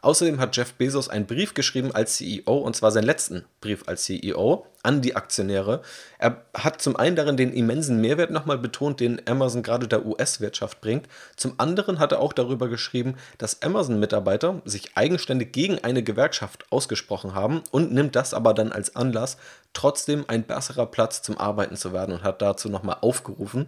Außerdem 0.00 0.38
hat 0.38 0.56
Jeff 0.56 0.74
Bezos 0.74 1.08
einen 1.08 1.26
Brief 1.26 1.54
geschrieben 1.54 1.92
als 1.92 2.16
CEO, 2.16 2.58
und 2.58 2.76
zwar 2.76 2.92
seinen 2.92 3.04
letzten 3.04 3.44
Brief 3.60 3.82
als 3.86 4.04
CEO 4.04 4.64
an 4.84 5.02
die 5.02 5.16
Aktionäre. 5.16 5.82
Er 6.18 6.44
hat 6.54 6.80
zum 6.80 6.94
einen 6.94 7.16
darin 7.16 7.36
den 7.36 7.52
immensen 7.52 8.00
Mehrwert 8.00 8.30
nochmal 8.30 8.58
betont, 8.58 9.00
den 9.00 9.20
Amazon 9.28 9.64
gerade 9.64 9.88
der 9.88 10.06
US-Wirtschaft 10.06 10.80
bringt. 10.80 11.08
Zum 11.34 11.54
anderen 11.58 11.98
hat 11.98 12.12
er 12.12 12.20
auch 12.20 12.32
darüber 12.32 12.68
geschrieben, 12.68 13.16
dass 13.38 13.60
Amazon-Mitarbeiter 13.62 14.62
sich 14.64 14.96
eigenständig 14.96 15.52
gegen 15.52 15.82
eine 15.82 16.04
Gewerkschaft 16.04 16.66
ausgesprochen 16.70 17.34
haben 17.34 17.62
und 17.72 17.92
nimmt 17.92 18.14
das 18.14 18.34
aber 18.34 18.54
dann 18.54 18.70
als 18.70 18.94
Anlass, 18.94 19.36
trotzdem 19.72 20.24
ein 20.28 20.44
besserer 20.44 20.86
Platz 20.86 21.22
zum 21.22 21.38
Arbeiten 21.38 21.76
zu 21.76 21.92
werden 21.92 22.14
und 22.14 22.22
hat 22.22 22.40
dazu 22.40 22.68
nochmal 22.68 22.98
aufgerufen. 23.00 23.66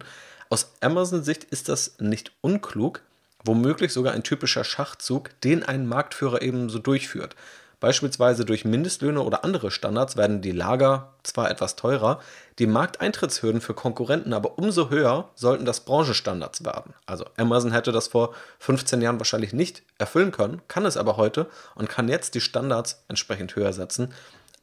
Aus 0.49 0.71
Amazon-Sicht 0.79 1.43
ist 1.45 1.67
das 1.67 1.95
nicht 1.99 2.31
unklug, 2.41 3.01
womöglich 3.43 3.93
sogar 3.93 4.13
ein 4.13 4.23
typischer 4.23 4.63
Schachzug, 4.63 5.29
den 5.41 5.63
ein 5.63 5.87
Marktführer 5.87 6.41
ebenso 6.41 6.79
durchführt. 6.79 7.35
Beispielsweise 7.81 8.45
durch 8.45 8.63
Mindestlöhne 8.63 9.21
oder 9.21 9.43
andere 9.43 9.71
Standards 9.71 10.15
werden 10.15 10.41
die 10.41 10.51
Lager 10.51 11.13
zwar 11.23 11.49
etwas 11.49 11.75
teurer, 11.75 12.19
die 12.59 12.67
Markteintrittshürden 12.67 13.59
für 13.59 13.73
Konkurrenten 13.73 14.33
aber 14.33 14.59
umso 14.59 14.91
höher 14.91 15.29
sollten 15.33 15.65
das 15.65 15.79
Branchenstandards 15.79 16.63
werden. 16.63 16.93
Also 17.07 17.25
Amazon 17.37 17.71
hätte 17.71 17.91
das 17.91 18.07
vor 18.07 18.35
15 18.59 19.01
Jahren 19.01 19.19
wahrscheinlich 19.19 19.51
nicht 19.51 19.81
erfüllen 19.97 20.31
können, 20.31 20.61
kann 20.67 20.85
es 20.85 20.95
aber 20.95 21.17
heute 21.17 21.47
und 21.73 21.89
kann 21.89 22.07
jetzt 22.07 22.35
die 22.35 22.41
Standards 22.41 23.03
entsprechend 23.07 23.55
höher 23.55 23.73
setzen. 23.73 24.13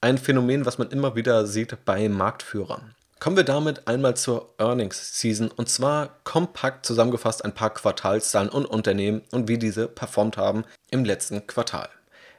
Ein 0.00 0.16
Phänomen, 0.16 0.64
was 0.64 0.78
man 0.78 0.90
immer 0.90 1.16
wieder 1.16 1.44
sieht 1.44 1.84
bei 1.84 2.08
Marktführern. 2.08 2.94
Kommen 3.20 3.36
wir 3.36 3.44
damit 3.44 3.88
einmal 3.88 4.16
zur 4.16 4.54
Earnings 4.58 5.18
Season 5.18 5.50
und 5.50 5.68
zwar 5.68 6.20
kompakt 6.22 6.86
zusammengefasst 6.86 7.44
ein 7.44 7.52
paar 7.52 7.74
Quartalszahlen 7.74 8.48
und 8.48 8.64
Unternehmen 8.64 9.22
und 9.32 9.48
wie 9.48 9.58
diese 9.58 9.88
performt 9.88 10.36
haben 10.36 10.64
im 10.90 11.04
letzten 11.04 11.44
Quartal. 11.48 11.88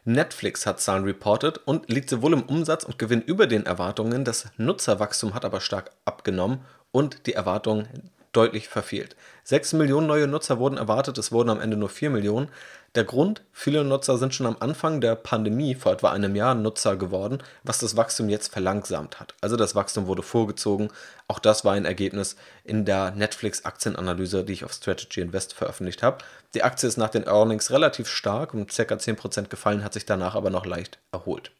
Netflix 0.05 0.65
hat 0.65 0.79
Zahlen 0.79 1.03
reported 1.03 1.57
und 1.65 1.89
liegt 1.89 2.09
sowohl 2.09 2.31
im 2.31 2.43
Umsatz 2.43 2.85
und 2.85 2.97
Gewinn 2.97 3.21
über 3.21 3.45
den 3.45 3.65
Erwartungen, 3.65 4.23
das 4.23 4.47
Nutzerwachstum 4.55 5.33
hat 5.33 5.43
aber 5.43 5.59
stark 5.59 5.91
abgenommen 6.05 6.61
und 6.91 7.27
die 7.27 7.33
Erwartungen 7.33 8.11
deutlich 8.31 8.67
verfehlt. 8.69 9.15
6 9.43 9.73
Millionen 9.73 10.07
neue 10.07 10.27
Nutzer 10.27 10.59
wurden 10.59 10.77
erwartet, 10.77 11.17
es 11.17 11.31
wurden 11.31 11.49
am 11.49 11.59
Ende 11.59 11.77
nur 11.77 11.89
4 11.89 12.09
Millionen. 12.09 12.49
Der 12.95 13.03
Grund, 13.03 13.43
viele 13.51 13.83
Nutzer 13.83 14.17
sind 14.17 14.33
schon 14.33 14.47
am 14.47 14.57
Anfang 14.59 14.99
der 14.99 15.15
Pandemie 15.15 15.75
vor 15.75 15.91
etwa 15.91 16.11
einem 16.11 16.35
Jahr 16.35 16.55
Nutzer 16.55 16.95
geworden, 16.95 17.43
was 17.63 17.77
das 17.77 17.95
Wachstum 17.95 18.29
jetzt 18.29 18.51
verlangsamt 18.51 19.19
hat. 19.19 19.35
Also 19.41 19.57
das 19.57 19.75
Wachstum 19.75 20.07
wurde 20.07 20.23
vorgezogen. 20.23 20.89
Auch 21.27 21.37
das 21.37 21.63
war 21.63 21.73
ein 21.73 21.85
Ergebnis 21.85 22.35
in 22.63 22.85
der 22.85 23.11
Netflix-Aktienanalyse, 23.11 24.43
die 24.43 24.53
ich 24.53 24.65
auf 24.65 24.73
Strategy 24.73 25.21
Invest 25.21 25.53
veröffentlicht 25.53 26.01
habe. 26.01 26.17
Die 26.55 26.63
Aktie 26.63 26.89
ist 26.89 26.97
nach 26.97 27.09
den 27.09 27.27
Earnings 27.27 27.69
relativ 27.69 28.07
stark, 28.07 28.55
um 28.55 28.65
ca. 28.65 28.73
10% 28.73 29.49
gefallen, 29.49 29.83
hat 29.83 29.93
sich 29.93 30.07
danach 30.07 30.33
aber 30.33 30.49
noch 30.49 30.65
leicht 30.65 30.97
erholt. 31.11 31.51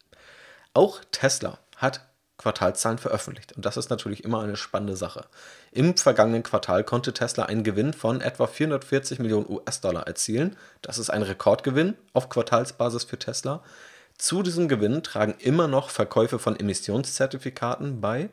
Auch 0.73 1.01
Tesla 1.11 1.59
hat 1.77 2.01
Quartalszahlen 2.39 2.97
veröffentlicht. 2.97 3.53
Und 3.55 3.65
das 3.65 3.77
ist 3.77 3.89
natürlich 3.89 4.23
immer 4.23 4.41
eine 4.41 4.55
spannende 4.55 4.95
Sache. 4.95 5.25
Im 5.71 5.95
vergangenen 5.97 6.41
Quartal 6.41 6.83
konnte 6.83 7.13
Tesla 7.13 7.45
einen 7.45 7.63
Gewinn 7.63 7.93
von 7.93 8.21
etwa 8.21 8.47
440 8.47 9.19
Millionen 9.19 9.47
US-Dollar 9.47 10.07
erzielen. 10.07 10.55
Das 10.81 10.97
ist 10.97 11.09
ein 11.09 11.21
Rekordgewinn 11.21 11.95
auf 12.13 12.29
Quartalsbasis 12.29 13.03
für 13.03 13.19
Tesla. 13.19 13.61
Zu 14.17 14.41
diesem 14.41 14.67
Gewinn 14.67 15.03
tragen 15.03 15.35
immer 15.39 15.67
noch 15.67 15.89
Verkäufe 15.89 16.39
von 16.39 16.57
Emissionszertifikaten 16.57 18.01
bei, 18.01 18.29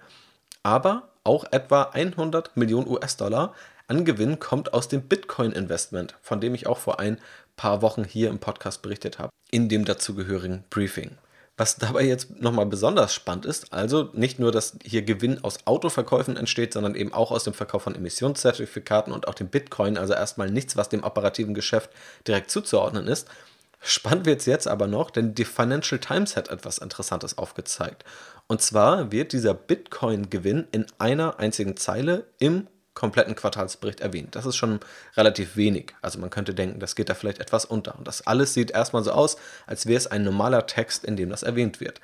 aber 0.62 1.08
auch 1.24 1.44
etwa 1.50 1.82
100 1.92 2.56
Millionen 2.56 2.88
US-Dollar 2.88 3.54
an 3.88 4.04
Gewinn 4.04 4.38
kommt 4.38 4.72
aus 4.72 4.88
dem 4.88 5.02
Bitcoin-Investment, 5.02 6.14
von 6.22 6.40
dem 6.40 6.54
ich 6.54 6.66
auch 6.66 6.78
vor 6.78 7.00
ein 7.00 7.18
paar 7.56 7.82
Wochen 7.82 8.04
hier 8.04 8.30
im 8.30 8.38
Podcast 8.38 8.82
berichtet 8.82 9.18
habe, 9.18 9.30
in 9.50 9.68
dem 9.68 9.84
dazugehörigen 9.84 10.64
Briefing. 10.70 11.18
Was 11.58 11.76
dabei 11.76 12.04
jetzt 12.04 12.42
nochmal 12.42 12.66
besonders 12.66 13.14
spannend 13.14 13.46
ist, 13.46 13.72
also 13.72 14.10
nicht 14.12 14.38
nur, 14.38 14.52
dass 14.52 14.76
hier 14.84 15.00
Gewinn 15.00 15.42
aus 15.42 15.66
Autoverkäufen 15.66 16.36
entsteht, 16.36 16.74
sondern 16.74 16.94
eben 16.94 17.14
auch 17.14 17.30
aus 17.30 17.44
dem 17.44 17.54
Verkauf 17.54 17.82
von 17.82 17.94
Emissionszertifikaten 17.94 19.10
und 19.10 19.26
auch 19.26 19.32
dem 19.34 19.48
Bitcoin, 19.48 19.96
also 19.96 20.12
erstmal 20.12 20.50
nichts, 20.50 20.76
was 20.76 20.90
dem 20.90 21.02
operativen 21.02 21.54
Geschäft 21.54 21.90
direkt 22.26 22.50
zuzuordnen 22.50 23.06
ist. 23.06 23.26
Spannend 23.80 24.26
wird 24.26 24.40
es 24.40 24.46
jetzt 24.46 24.68
aber 24.68 24.86
noch, 24.86 25.10
denn 25.10 25.34
die 25.34 25.44
Financial 25.44 25.98
Times 25.98 26.36
hat 26.36 26.48
etwas 26.48 26.78
Interessantes 26.78 27.38
aufgezeigt. 27.38 28.04
Und 28.48 28.60
zwar 28.60 29.10
wird 29.10 29.32
dieser 29.32 29.54
Bitcoin-Gewinn 29.54 30.66
in 30.72 30.86
einer 30.98 31.38
einzigen 31.38 31.76
Zeile 31.76 32.26
im 32.38 32.66
kompletten 32.96 33.36
Quartalsbericht 33.36 34.00
erwähnt. 34.00 34.34
Das 34.34 34.46
ist 34.46 34.56
schon 34.56 34.80
relativ 35.16 35.54
wenig. 35.54 35.94
Also 36.02 36.18
man 36.18 36.30
könnte 36.30 36.54
denken, 36.54 36.80
das 36.80 36.96
geht 36.96 37.10
da 37.10 37.14
vielleicht 37.14 37.38
etwas 37.38 37.66
unter. 37.66 37.96
Und 37.96 38.08
das 38.08 38.26
alles 38.26 38.54
sieht 38.54 38.72
erstmal 38.72 39.04
so 39.04 39.12
aus, 39.12 39.36
als 39.66 39.86
wäre 39.86 39.98
es 39.98 40.06
ein 40.08 40.24
normaler 40.24 40.66
Text, 40.66 41.04
in 41.04 41.14
dem 41.14 41.28
das 41.28 41.44
erwähnt 41.44 41.78
wird. 41.78 42.00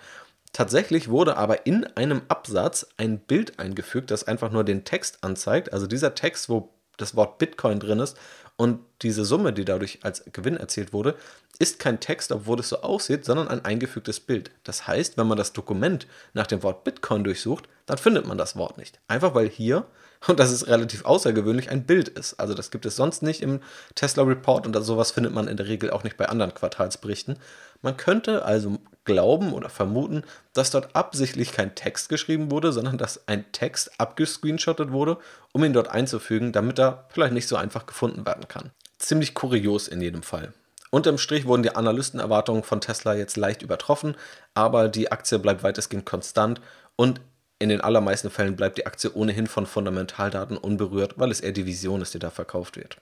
Tatsächlich 0.53 1.09
wurde 1.09 1.39
aber 1.39 1.67
in 1.67 1.87
einem 1.97 2.21
Absatz 2.29 2.87
ein 2.99 3.19
Bild 3.19 3.59
eingefügt, 3.59 4.11
das 4.11 4.25
einfach 4.25 4.53
nur 4.53 4.65
den 4.65 4.85
Text 4.85 5.25
anzeigt. 5.25 5.73
Also 5.73 5.87
dieser 5.87 6.15
Text, 6.15 6.51
wo 6.51 6.75
das 6.99 7.17
Wort 7.17 7.39
Bitcoin 7.39 7.81
drin 7.81 7.99
ist 7.99 8.19
und 8.57 8.81
diese 9.01 9.25
Summe, 9.25 9.55
die 9.55 9.65
dadurch 9.65 10.01
als 10.03 10.25
Gewinn 10.31 10.59
erzielt 10.59 10.93
wurde, 10.93 11.17
ist 11.59 11.79
kein 11.79 12.01
Text, 12.01 12.33
obwohl 12.33 12.61
es 12.61 12.69
so 12.69 12.83
aussieht, 12.83 13.25
sondern 13.25 13.49
ein 13.49 13.65
eingefügtes 13.65 14.21
Bild. 14.21 14.51
Das 14.63 14.87
heißt, 14.87 15.17
wenn 15.17 15.27
man 15.27 15.39
das 15.39 15.55
Dokument 15.55 16.07
nach 16.35 16.47
dem 16.47 16.63
Wort 16.63 16.85
Bitcoin 16.85 17.25
durchsucht, 17.25 17.67
dann 17.93 17.99
findet 17.99 18.27
man 18.27 18.39
das 18.39 18.57
Wort 18.57 18.79
nicht. 18.79 19.01
Einfach 19.07 19.35
weil 19.35 19.51
hier 19.51 19.85
und 20.27 20.41
das 20.41 20.51
ist 20.51 20.67
relativ 20.67 21.05
außergewöhnlich, 21.05 21.71
ein 21.71 21.85
Bild 21.85 22.09
ist. 22.09 22.41
Also 22.41 22.55
das 22.55 22.71
gibt 22.71 22.87
es 22.87 22.97
sonst 22.97 23.23
nicht 23.23 23.43
im 23.43 23.61
Tesla 23.95 24.23
Report 24.23 24.67
und 24.67 24.83
sowas 24.83 25.11
findet 25.11 25.35
man 25.35 25.47
in 25.47 25.59
der 25.59 25.69
Regel 25.69 25.91
auch 25.91 26.03
nicht 26.03 26.17
bei 26.17 26.27
anderen 26.27 26.55
Quartalsberichten. 26.55 27.37
Man 27.83 27.99
könnte 27.99 28.47
also 28.47 28.79
glauben 29.05 29.53
oder 29.53 29.69
vermuten, 29.69 30.23
dass 30.55 30.71
dort 30.71 30.97
absichtlich 30.97 31.53
kein 31.53 31.75
Text 31.75 32.09
geschrieben 32.09 32.51
wurde, 32.51 32.73
sondern 32.73 32.97
dass 32.97 33.29
ein 33.29 33.45
Text 33.53 34.01
abgescreenshottet 34.01 34.91
wurde, 34.91 35.19
um 35.53 35.63
ihn 35.63 35.75
dort 35.75 35.89
einzufügen, 35.89 36.53
damit 36.53 36.79
er 36.79 37.05
vielleicht 37.11 37.35
nicht 37.35 37.47
so 37.47 37.57
einfach 37.57 37.85
gefunden 37.85 38.25
werden 38.25 38.49
kann. 38.49 38.71
Ziemlich 38.99 39.35
kurios 39.35 39.87
in 39.87 40.01
jedem 40.01 40.23
Fall. 40.23 40.55
Unterm 40.89 41.19
Strich 41.19 41.45
wurden 41.45 41.63
die 41.63 41.77
Analystenerwartungen 41.77 42.63
von 42.63 42.81
Tesla 42.81 43.13
jetzt 43.13 43.37
leicht 43.37 43.61
übertroffen, 43.61 44.17
aber 44.55 44.89
die 44.89 45.13
Aktie 45.13 45.39
bleibt 45.39 45.63
weitestgehend 45.63 46.07
konstant 46.07 46.63
und 46.97 47.21
in 47.63 47.69
den 47.69 47.81
allermeisten 47.81 48.31
Fällen 48.31 48.57
bleibt 48.57 48.79
die 48.79 48.87
Aktie 48.87 49.13
ohnehin 49.15 49.47
von 49.47 49.67
Fundamentaldaten 49.67 50.57
unberührt, 50.57 51.15
weil 51.17 51.31
es 51.31 51.41
eher 51.41 51.53
die 51.53 51.67
Vision 51.67 52.03
ist, 52.03 52.13
die 52.13 52.19
da 52.19 52.31
verkauft 52.31 52.77
wird. 52.77 52.99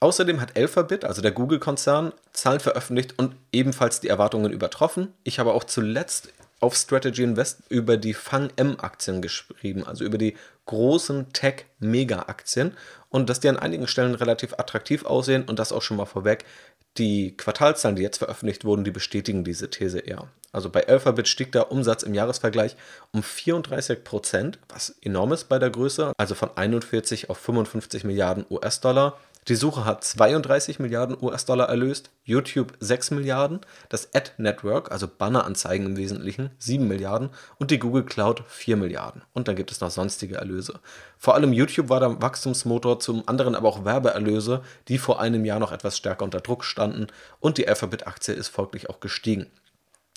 Außerdem 0.00 0.40
hat 0.40 0.56
Alphabet, 0.56 1.04
also 1.04 1.22
der 1.22 1.32
Google-Konzern, 1.32 2.12
Zahlen 2.32 2.60
veröffentlicht 2.60 3.18
und 3.18 3.34
ebenfalls 3.52 4.00
die 4.00 4.08
Erwartungen 4.08 4.52
übertroffen. 4.52 5.12
Ich 5.24 5.38
habe 5.38 5.52
auch 5.52 5.64
zuletzt 5.64 6.32
auf 6.60 6.74
Strategy 6.74 7.22
Invest 7.22 7.62
über 7.68 7.96
die 7.96 8.14
Fang-M-Aktien 8.14 9.22
geschrieben, 9.22 9.84
also 9.84 10.04
über 10.04 10.18
die 10.18 10.36
großen 10.66 11.32
Tech-Mega-Aktien 11.32 12.76
und 13.10 13.28
dass 13.28 13.40
die 13.40 13.48
an 13.48 13.58
einigen 13.58 13.86
Stellen 13.86 14.14
relativ 14.14 14.54
attraktiv 14.54 15.04
aussehen 15.04 15.44
und 15.44 15.58
das 15.58 15.72
auch 15.72 15.82
schon 15.82 15.96
mal 15.96 16.06
vorweg. 16.06 16.44
Die 16.96 17.36
Quartalzahlen, 17.36 17.96
die 17.96 18.02
jetzt 18.02 18.18
veröffentlicht 18.18 18.64
wurden, 18.64 18.84
die 18.84 18.90
bestätigen 18.90 19.44
diese 19.44 19.70
These 19.70 20.00
eher. 20.00 20.28
Also 20.52 20.70
bei 20.70 20.88
Alphabet 20.88 21.28
stieg 21.28 21.52
der 21.52 21.70
Umsatz 21.70 22.02
im 22.02 22.14
Jahresvergleich 22.14 22.76
um 23.12 23.22
34 23.22 24.02
Prozent, 24.02 24.58
was 24.68 24.96
enorm 25.02 25.32
ist 25.32 25.44
bei 25.44 25.58
der 25.58 25.70
Größe, 25.70 26.12
also 26.16 26.34
von 26.34 26.50
41 26.56 27.28
auf 27.28 27.38
55 27.38 28.04
Milliarden 28.04 28.46
US-Dollar. 28.50 29.18
Die 29.48 29.54
Suche 29.54 29.86
hat 29.86 30.04
32 30.04 30.78
Milliarden 30.78 31.16
US-Dollar 31.22 31.70
erlöst, 31.70 32.10
YouTube 32.24 32.74
6 32.80 33.12
Milliarden, 33.12 33.60
das 33.88 34.14
Ad 34.14 34.32
Network, 34.36 34.92
also 34.92 35.08
Banneranzeigen 35.08 35.86
im 35.86 35.96
Wesentlichen, 35.96 36.50
7 36.58 36.86
Milliarden 36.86 37.30
und 37.58 37.70
die 37.70 37.78
Google 37.78 38.04
Cloud 38.04 38.42
4 38.46 38.76
Milliarden. 38.76 39.22
Und 39.32 39.48
dann 39.48 39.56
gibt 39.56 39.70
es 39.70 39.80
noch 39.80 39.90
sonstige 39.90 40.36
Erlöse. 40.36 40.80
Vor 41.16 41.34
allem 41.34 41.54
YouTube 41.54 41.88
war 41.88 42.00
der 42.00 42.20
Wachstumsmotor, 42.20 43.00
zum 43.00 43.26
anderen 43.26 43.54
aber 43.54 43.68
auch 43.68 43.86
Werbeerlöse, 43.86 44.62
die 44.88 44.98
vor 44.98 45.18
einem 45.18 45.46
Jahr 45.46 45.60
noch 45.60 45.72
etwas 45.72 45.96
stärker 45.96 46.24
unter 46.24 46.40
Druck 46.40 46.62
standen 46.62 47.06
und 47.40 47.56
die 47.56 47.66
Alphabet-Aktie 47.66 48.34
ist 48.34 48.48
folglich 48.48 48.90
auch 48.90 49.00
gestiegen. 49.00 49.46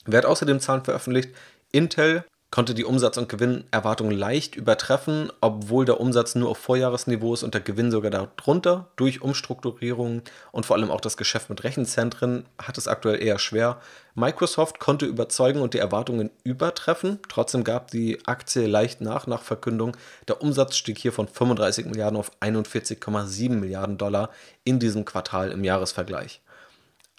Wer 0.06 0.20
hat 0.20 0.26
außerdem 0.26 0.60
Zahlen 0.60 0.84
veröffentlicht? 0.84 1.30
Intel 1.72 2.26
konnte 2.52 2.74
die 2.74 2.84
Umsatz- 2.84 3.18
und 3.18 3.30
Gewinnerwartungen 3.30 4.16
leicht 4.16 4.58
übertreffen, 4.58 5.32
obwohl 5.40 5.86
der 5.86 6.02
Umsatz 6.02 6.36
nur 6.36 6.50
auf 6.50 6.58
Vorjahresniveau 6.58 7.34
ist 7.34 7.44
und 7.44 7.54
der 7.54 7.62
Gewinn 7.62 7.92
sogar 7.92 8.12
darunter. 8.12 8.90
Durch 8.98 9.22
Umstrukturierungen 9.22 10.22
und 10.52 10.66
vor 10.66 10.76
allem 10.76 10.92
auch 10.92 11.00
das 11.00 11.16
Geschäft 11.16 11.50
mit 11.50 11.64
Rechenzentren 11.64 12.46
hat 12.62 12.78
es 12.78 12.90
aktuell 12.90 13.24
eher 13.24 13.40
schwer. 13.40 13.80
Microsoft 14.16 14.80
konnte 14.80 15.06
überzeugen 15.06 15.62
und 15.62 15.74
die 15.74 15.78
Erwartungen 15.80 16.30
übertreffen. 16.44 17.20
Trotzdem 17.30 17.64
gab 17.64 17.90
die 17.90 18.20
Aktie 18.28 18.68
leicht 18.68 19.00
nach 19.00 19.28
nach 19.28 19.44
Verkündung. 19.44 19.96
Der 20.28 20.42
Umsatz 20.42 20.76
stieg 20.76 20.98
hier 20.98 21.14
von 21.14 21.30
35 21.30 21.86
Milliarden 21.86 22.20
auf 22.20 22.32
41,7 22.42 23.50
Milliarden 23.50 23.98
Dollar 23.98 24.30
in 24.66 24.78
diesem 24.78 25.06
Quartal 25.06 25.52
im 25.52 25.64
Jahresvergleich. 25.64 26.42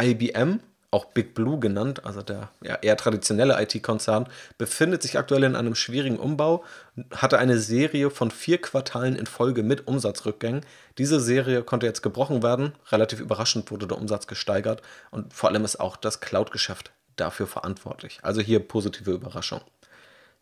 IBM 0.00 0.60
auch 0.92 1.06
Big 1.06 1.34
Blue 1.34 1.58
genannt, 1.58 2.04
also 2.04 2.22
der 2.22 2.50
ja, 2.62 2.76
eher 2.76 2.96
traditionelle 2.96 3.60
IT-Konzern, 3.60 4.28
befindet 4.58 5.02
sich 5.02 5.18
aktuell 5.18 5.42
in 5.42 5.56
einem 5.56 5.74
schwierigen 5.74 6.18
Umbau, 6.18 6.64
hatte 7.10 7.38
eine 7.38 7.58
Serie 7.58 8.10
von 8.10 8.30
vier 8.30 8.60
Quartalen 8.60 9.16
in 9.16 9.26
Folge 9.26 9.62
mit 9.62 9.88
Umsatzrückgängen. 9.88 10.64
Diese 10.98 11.18
Serie 11.18 11.62
konnte 11.62 11.86
jetzt 11.86 12.02
gebrochen 12.02 12.42
werden, 12.42 12.74
relativ 12.90 13.20
überraschend 13.20 13.70
wurde 13.70 13.86
der 13.86 13.96
Umsatz 13.96 14.26
gesteigert 14.26 14.82
und 15.10 15.32
vor 15.32 15.48
allem 15.48 15.64
ist 15.64 15.80
auch 15.80 15.96
das 15.96 16.20
Cloud-Geschäft 16.20 16.92
dafür 17.16 17.46
verantwortlich. 17.46 18.20
Also 18.22 18.42
hier 18.42 18.60
positive 18.60 19.12
Überraschung. 19.12 19.62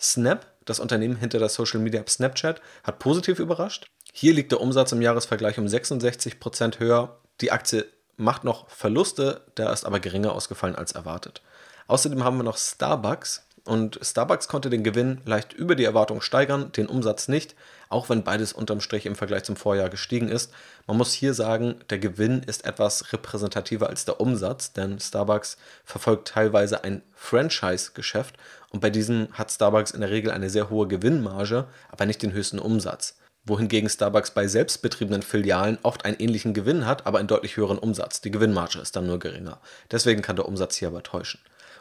Snap, 0.00 0.46
das 0.64 0.80
Unternehmen 0.80 1.16
hinter 1.16 1.38
der 1.38 1.48
Social 1.48 1.78
Media 1.78 2.00
App 2.00 2.10
Snapchat, 2.10 2.60
hat 2.82 2.98
positiv 2.98 3.38
überrascht. 3.38 3.88
Hier 4.12 4.34
liegt 4.34 4.50
der 4.50 4.60
Umsatz 4.60 4.90
im 4.90 5.02
Jahresvergleich 5.02 5.58
um 5.58 5.66
66% 5.66 6.80
höher. 6.80 7.20
Die 7.40 7.52
Aktie 7.52 7.86
macht 8.20 8.44
noch 8.44 8.68
Verluste, 8.68 9.42
der 9.56 9.72
ist 9.72 9.84
aber 9.84 10.00
geringer 10.00 10.32
ausgefallen 10.32 10.76
als 10.76 10.92
erwartet. 10.92 11.42
Außerdem 11.88 12.22
haben 12.22 12.36
wir 12.36 12.44
noch 12.44 12.58
Starbucks 12.58 13.44
und 13.64 13.98
Starbucks 14.02 14.48
konnte 14.48 14.70
den 14.70 14.84
Gewinn 14.84 15.20
leicht 15.24 15.52
über 15.52 15.74
die 15.74 15.84
Erwartung 15.84 16.20
steigern, 16.20 16.72
den 16.72 16.86
Umsatz 16.86 17.28
nicht, 17.28 17.54
auch 17.88 18.08
wenn 18.08 18.24
beides 18.24 18.52
unterm 18.52 18.80
Strich 18.80 19.06
im 19.06 19.16
Vergleich 19.16 19.44
zum 19.44 19.56
Vorjahr 19.56 19.90
gestiegen 19.90 20.28
ist. 20.28 20.52
Man 20.86 20.96
muss 20.96 21.12
hier 21.12 21.34
sagen, 21.34 21.76
der 21.90 21.98
Gewinn 21.98 22.42
ist 22.42 22.64
etwas 22.64 23.12
repräsentativer 23.12 23.88
als 23.88 24.04
der 24.04 24.20
Umsatz, 24.20 24.72
denn 24.72 24.98
Starbucks 24.98 25.56
verfolgt 25.84 26.28
teilweise 26.28 26.84
ein 26.84 27.02
Franchise-Geschäft 27.14 28.36
und 28.70 28.80
bei 28.80 28.90
diesem 28.90 29.28
hat 29.32 29.50
Starbucks 29.50 29.90
in 29.90 30.00
der 30.00 30.10
Regel 30.10 30.30
eine 30.30 30.48
sehr 30.48 30.70
hohe 30.70 30.88
Gewinnmarge, 30.88 31.66
aber 31.90 32.06
nicht 32.06 32.22
den 32.22 32.32
höchsten 32.32 32.58
Umsatz 32.58 33.19
wohingegen 33.44 33.88
Starbucks 33.88 34.32
bei 34.32 34.46
selbstbetriebenen 34.46 35.22
Filialen 35.22 35.78
oft 35.82 36.04
einen 36.04 36.18
ähnlichen 36.18 36.54
Gewinn 36.54 36.86
hat, 36.86 37.06
aber 37.06 37.18
einen 37.18 37.28
deutlich 37.28 37.56
höheren 37.56 37.78
Umsatz. 37.78 38.20
Die 38.20 38.30
Gewinnmarge 38.30 38.78
ist 38.78 38.96
dann 38.96 39.06
nur 39.06 39.18
geringer. 39.18 39.60
Deswegen 39.90 40.22
kann 40.22 40.36
der 40.36 40.46
Umsatz 40.46 40.76
hier 40.76 40.88
aber 40.88 41.02
täuschen. 41.02 41.40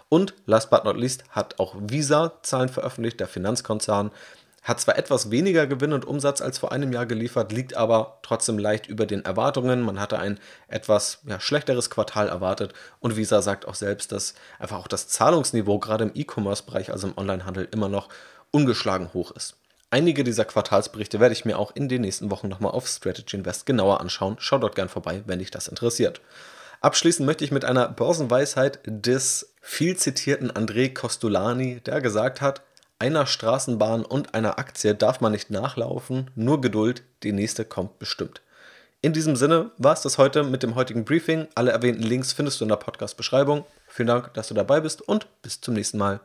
Und 0.10 0.34
last 0.46 0.70
but 0.72 0.86
not 0.86 0.98
least 0.98 1.24
hat 1.30 1.60
auch 1.60 1.75
Visa 1.80 2.34
Zahlen 2.42 2.70
veröffentlicht, 2.70 3.20
der 3.20 3.28
Finanzkonzern. 3.28 4.12
Hat 4.63 4.82
zwar 4.82 4.98
etwas 4.98 5.32
weniger 5.32 5.67
Gewinn 5.67 5.93
und 5.93 6.06
Umsatz 6.06 6.41
als 6.41 6.58
vor 6.58 6.72
einem 6.72 6.91
Jahr 6.91 7.06
geliefert, 7.06 7.52
liegt 7.52 7.78
aber 7.78 8.19
trotzdem 8.24 8.58
leicht 8.58 8.88
über 8.88 9.06
den 9.06 9.24
Erwartungen. 9.24 9.82
Man 9.82 10.00
hatte 10.00 10.19
ein 10.19 10.39
etwas 10.67 11.19
ja, 11.26 11.39
schlechteres 11.39 11.89
Quartal 11.89 12.28
erwartet 12.28 12.74
und 13.00 13.15
Visa 13.15 13.41
sagt 13.41 13.67
auch 13.67 13.76
selbst, 13.76 14.12
dass 14.12 14.34
einfach 14.58 14.78
auch 14.78 14.88
das 14.88 15.08
Zahlungsniveau 15.08 15.80
gerade 15.80 16.04
im 16.04 16.12
E-Commerce-Bereich, 16.13 16.91
also 16.91 17.08
im 17.08 17.17
Onlinehandel, 17.17 17.67
immer 17.72 17.88
noch 17.88 18.10
ungeschlagen 18.52 19.13
hoch 19.13 19.32
ist. 19.32 19.59
Einige 19.91 20.23
dieser 20.23 20.45
Quartalsberichte 20.45 21.19
werde 21.19 21.34
ich 21.34 21.45
mir 21.45 21.58
auch 21.58 21.75
in 21.75 21.89
den 21.89 22.02
nächsten 22.02 22.30
Wochen 22.30 22.47
nochmal 22.47 22.73
auf 22.73 22.88
Strategy 22.88 23.38
Invest 23.38 23.65
genauer 23.65 24.02
anschauen. 24.02 24.36
Schau 24.39 24.60
dort 24.60 24.75
gern 24.75 24.89
vorbei, 24.89 25.23
wenn 25.25 25.39
dich 25.39 25.49
das 25.49 25.67
interessiert. 25.67 26.21
Abschließen 26.82 27.25
möchte 27.25 27.43
ich 27.43 27.52
mit 27.52 27.65
einer 27.65 27.89
Börsenweisheit 27.89 28.80
des 28.86 29.54
viel 29.62 29.97
zitierten 29.97 30.52
André 30.52 30.93
Costolani, 30.93 31.82
der 31.82 32.02
gesagt 32.02 32.39
hat, 32.39 32.62
einer 32.99 33.25
Straßenbahn 33.25 34.06
und 34.06 34.36
einer 34.36 34.60
Aktie 34.60 34.93
darf 34.93 35.21
man 35.21 35.32
nicht 35.32 35.49
nachlaufen, 35.49 36.30
nur 36.36 36.62
Geduld, 36.62 37.02
die 37.23 37.32
nächste 37.32 37.65
kommt 37.65 37.97
bestimmt. 37.97 38.41
In 39.02 39.13
diesem 39.13 39.38
Sinne 39.38 39.71
war 39.78 39.93
es 39.93 40.02
das 40.02 40.17
heute 40.17 40.43
mit 40.43 40.62
dem 40.62 40.75
heutigen 40.75 41.06
Briefing. 41.06 41.47
Alle 41.56 41.71
erwähnten 41.71 42.04
Links 42.04 42.34
findest 42.34 42.60
du 42.60 42.65
in 42.65 42.69
der 42.69 42.75
Podcast-Beschreibung. 42.75 43.65
Vielen 43.88 44.08
Dank, 44.08 44.34
dass 44.34 44.49
du 44.49 44.54
dabei 44.54 44.82
bist 44.82 45.02
und 45.02 45.28
bis 45.41 45.62
zum 45.62 45.73
nächsten 45.73 45.97
Mal. 45.97 46.19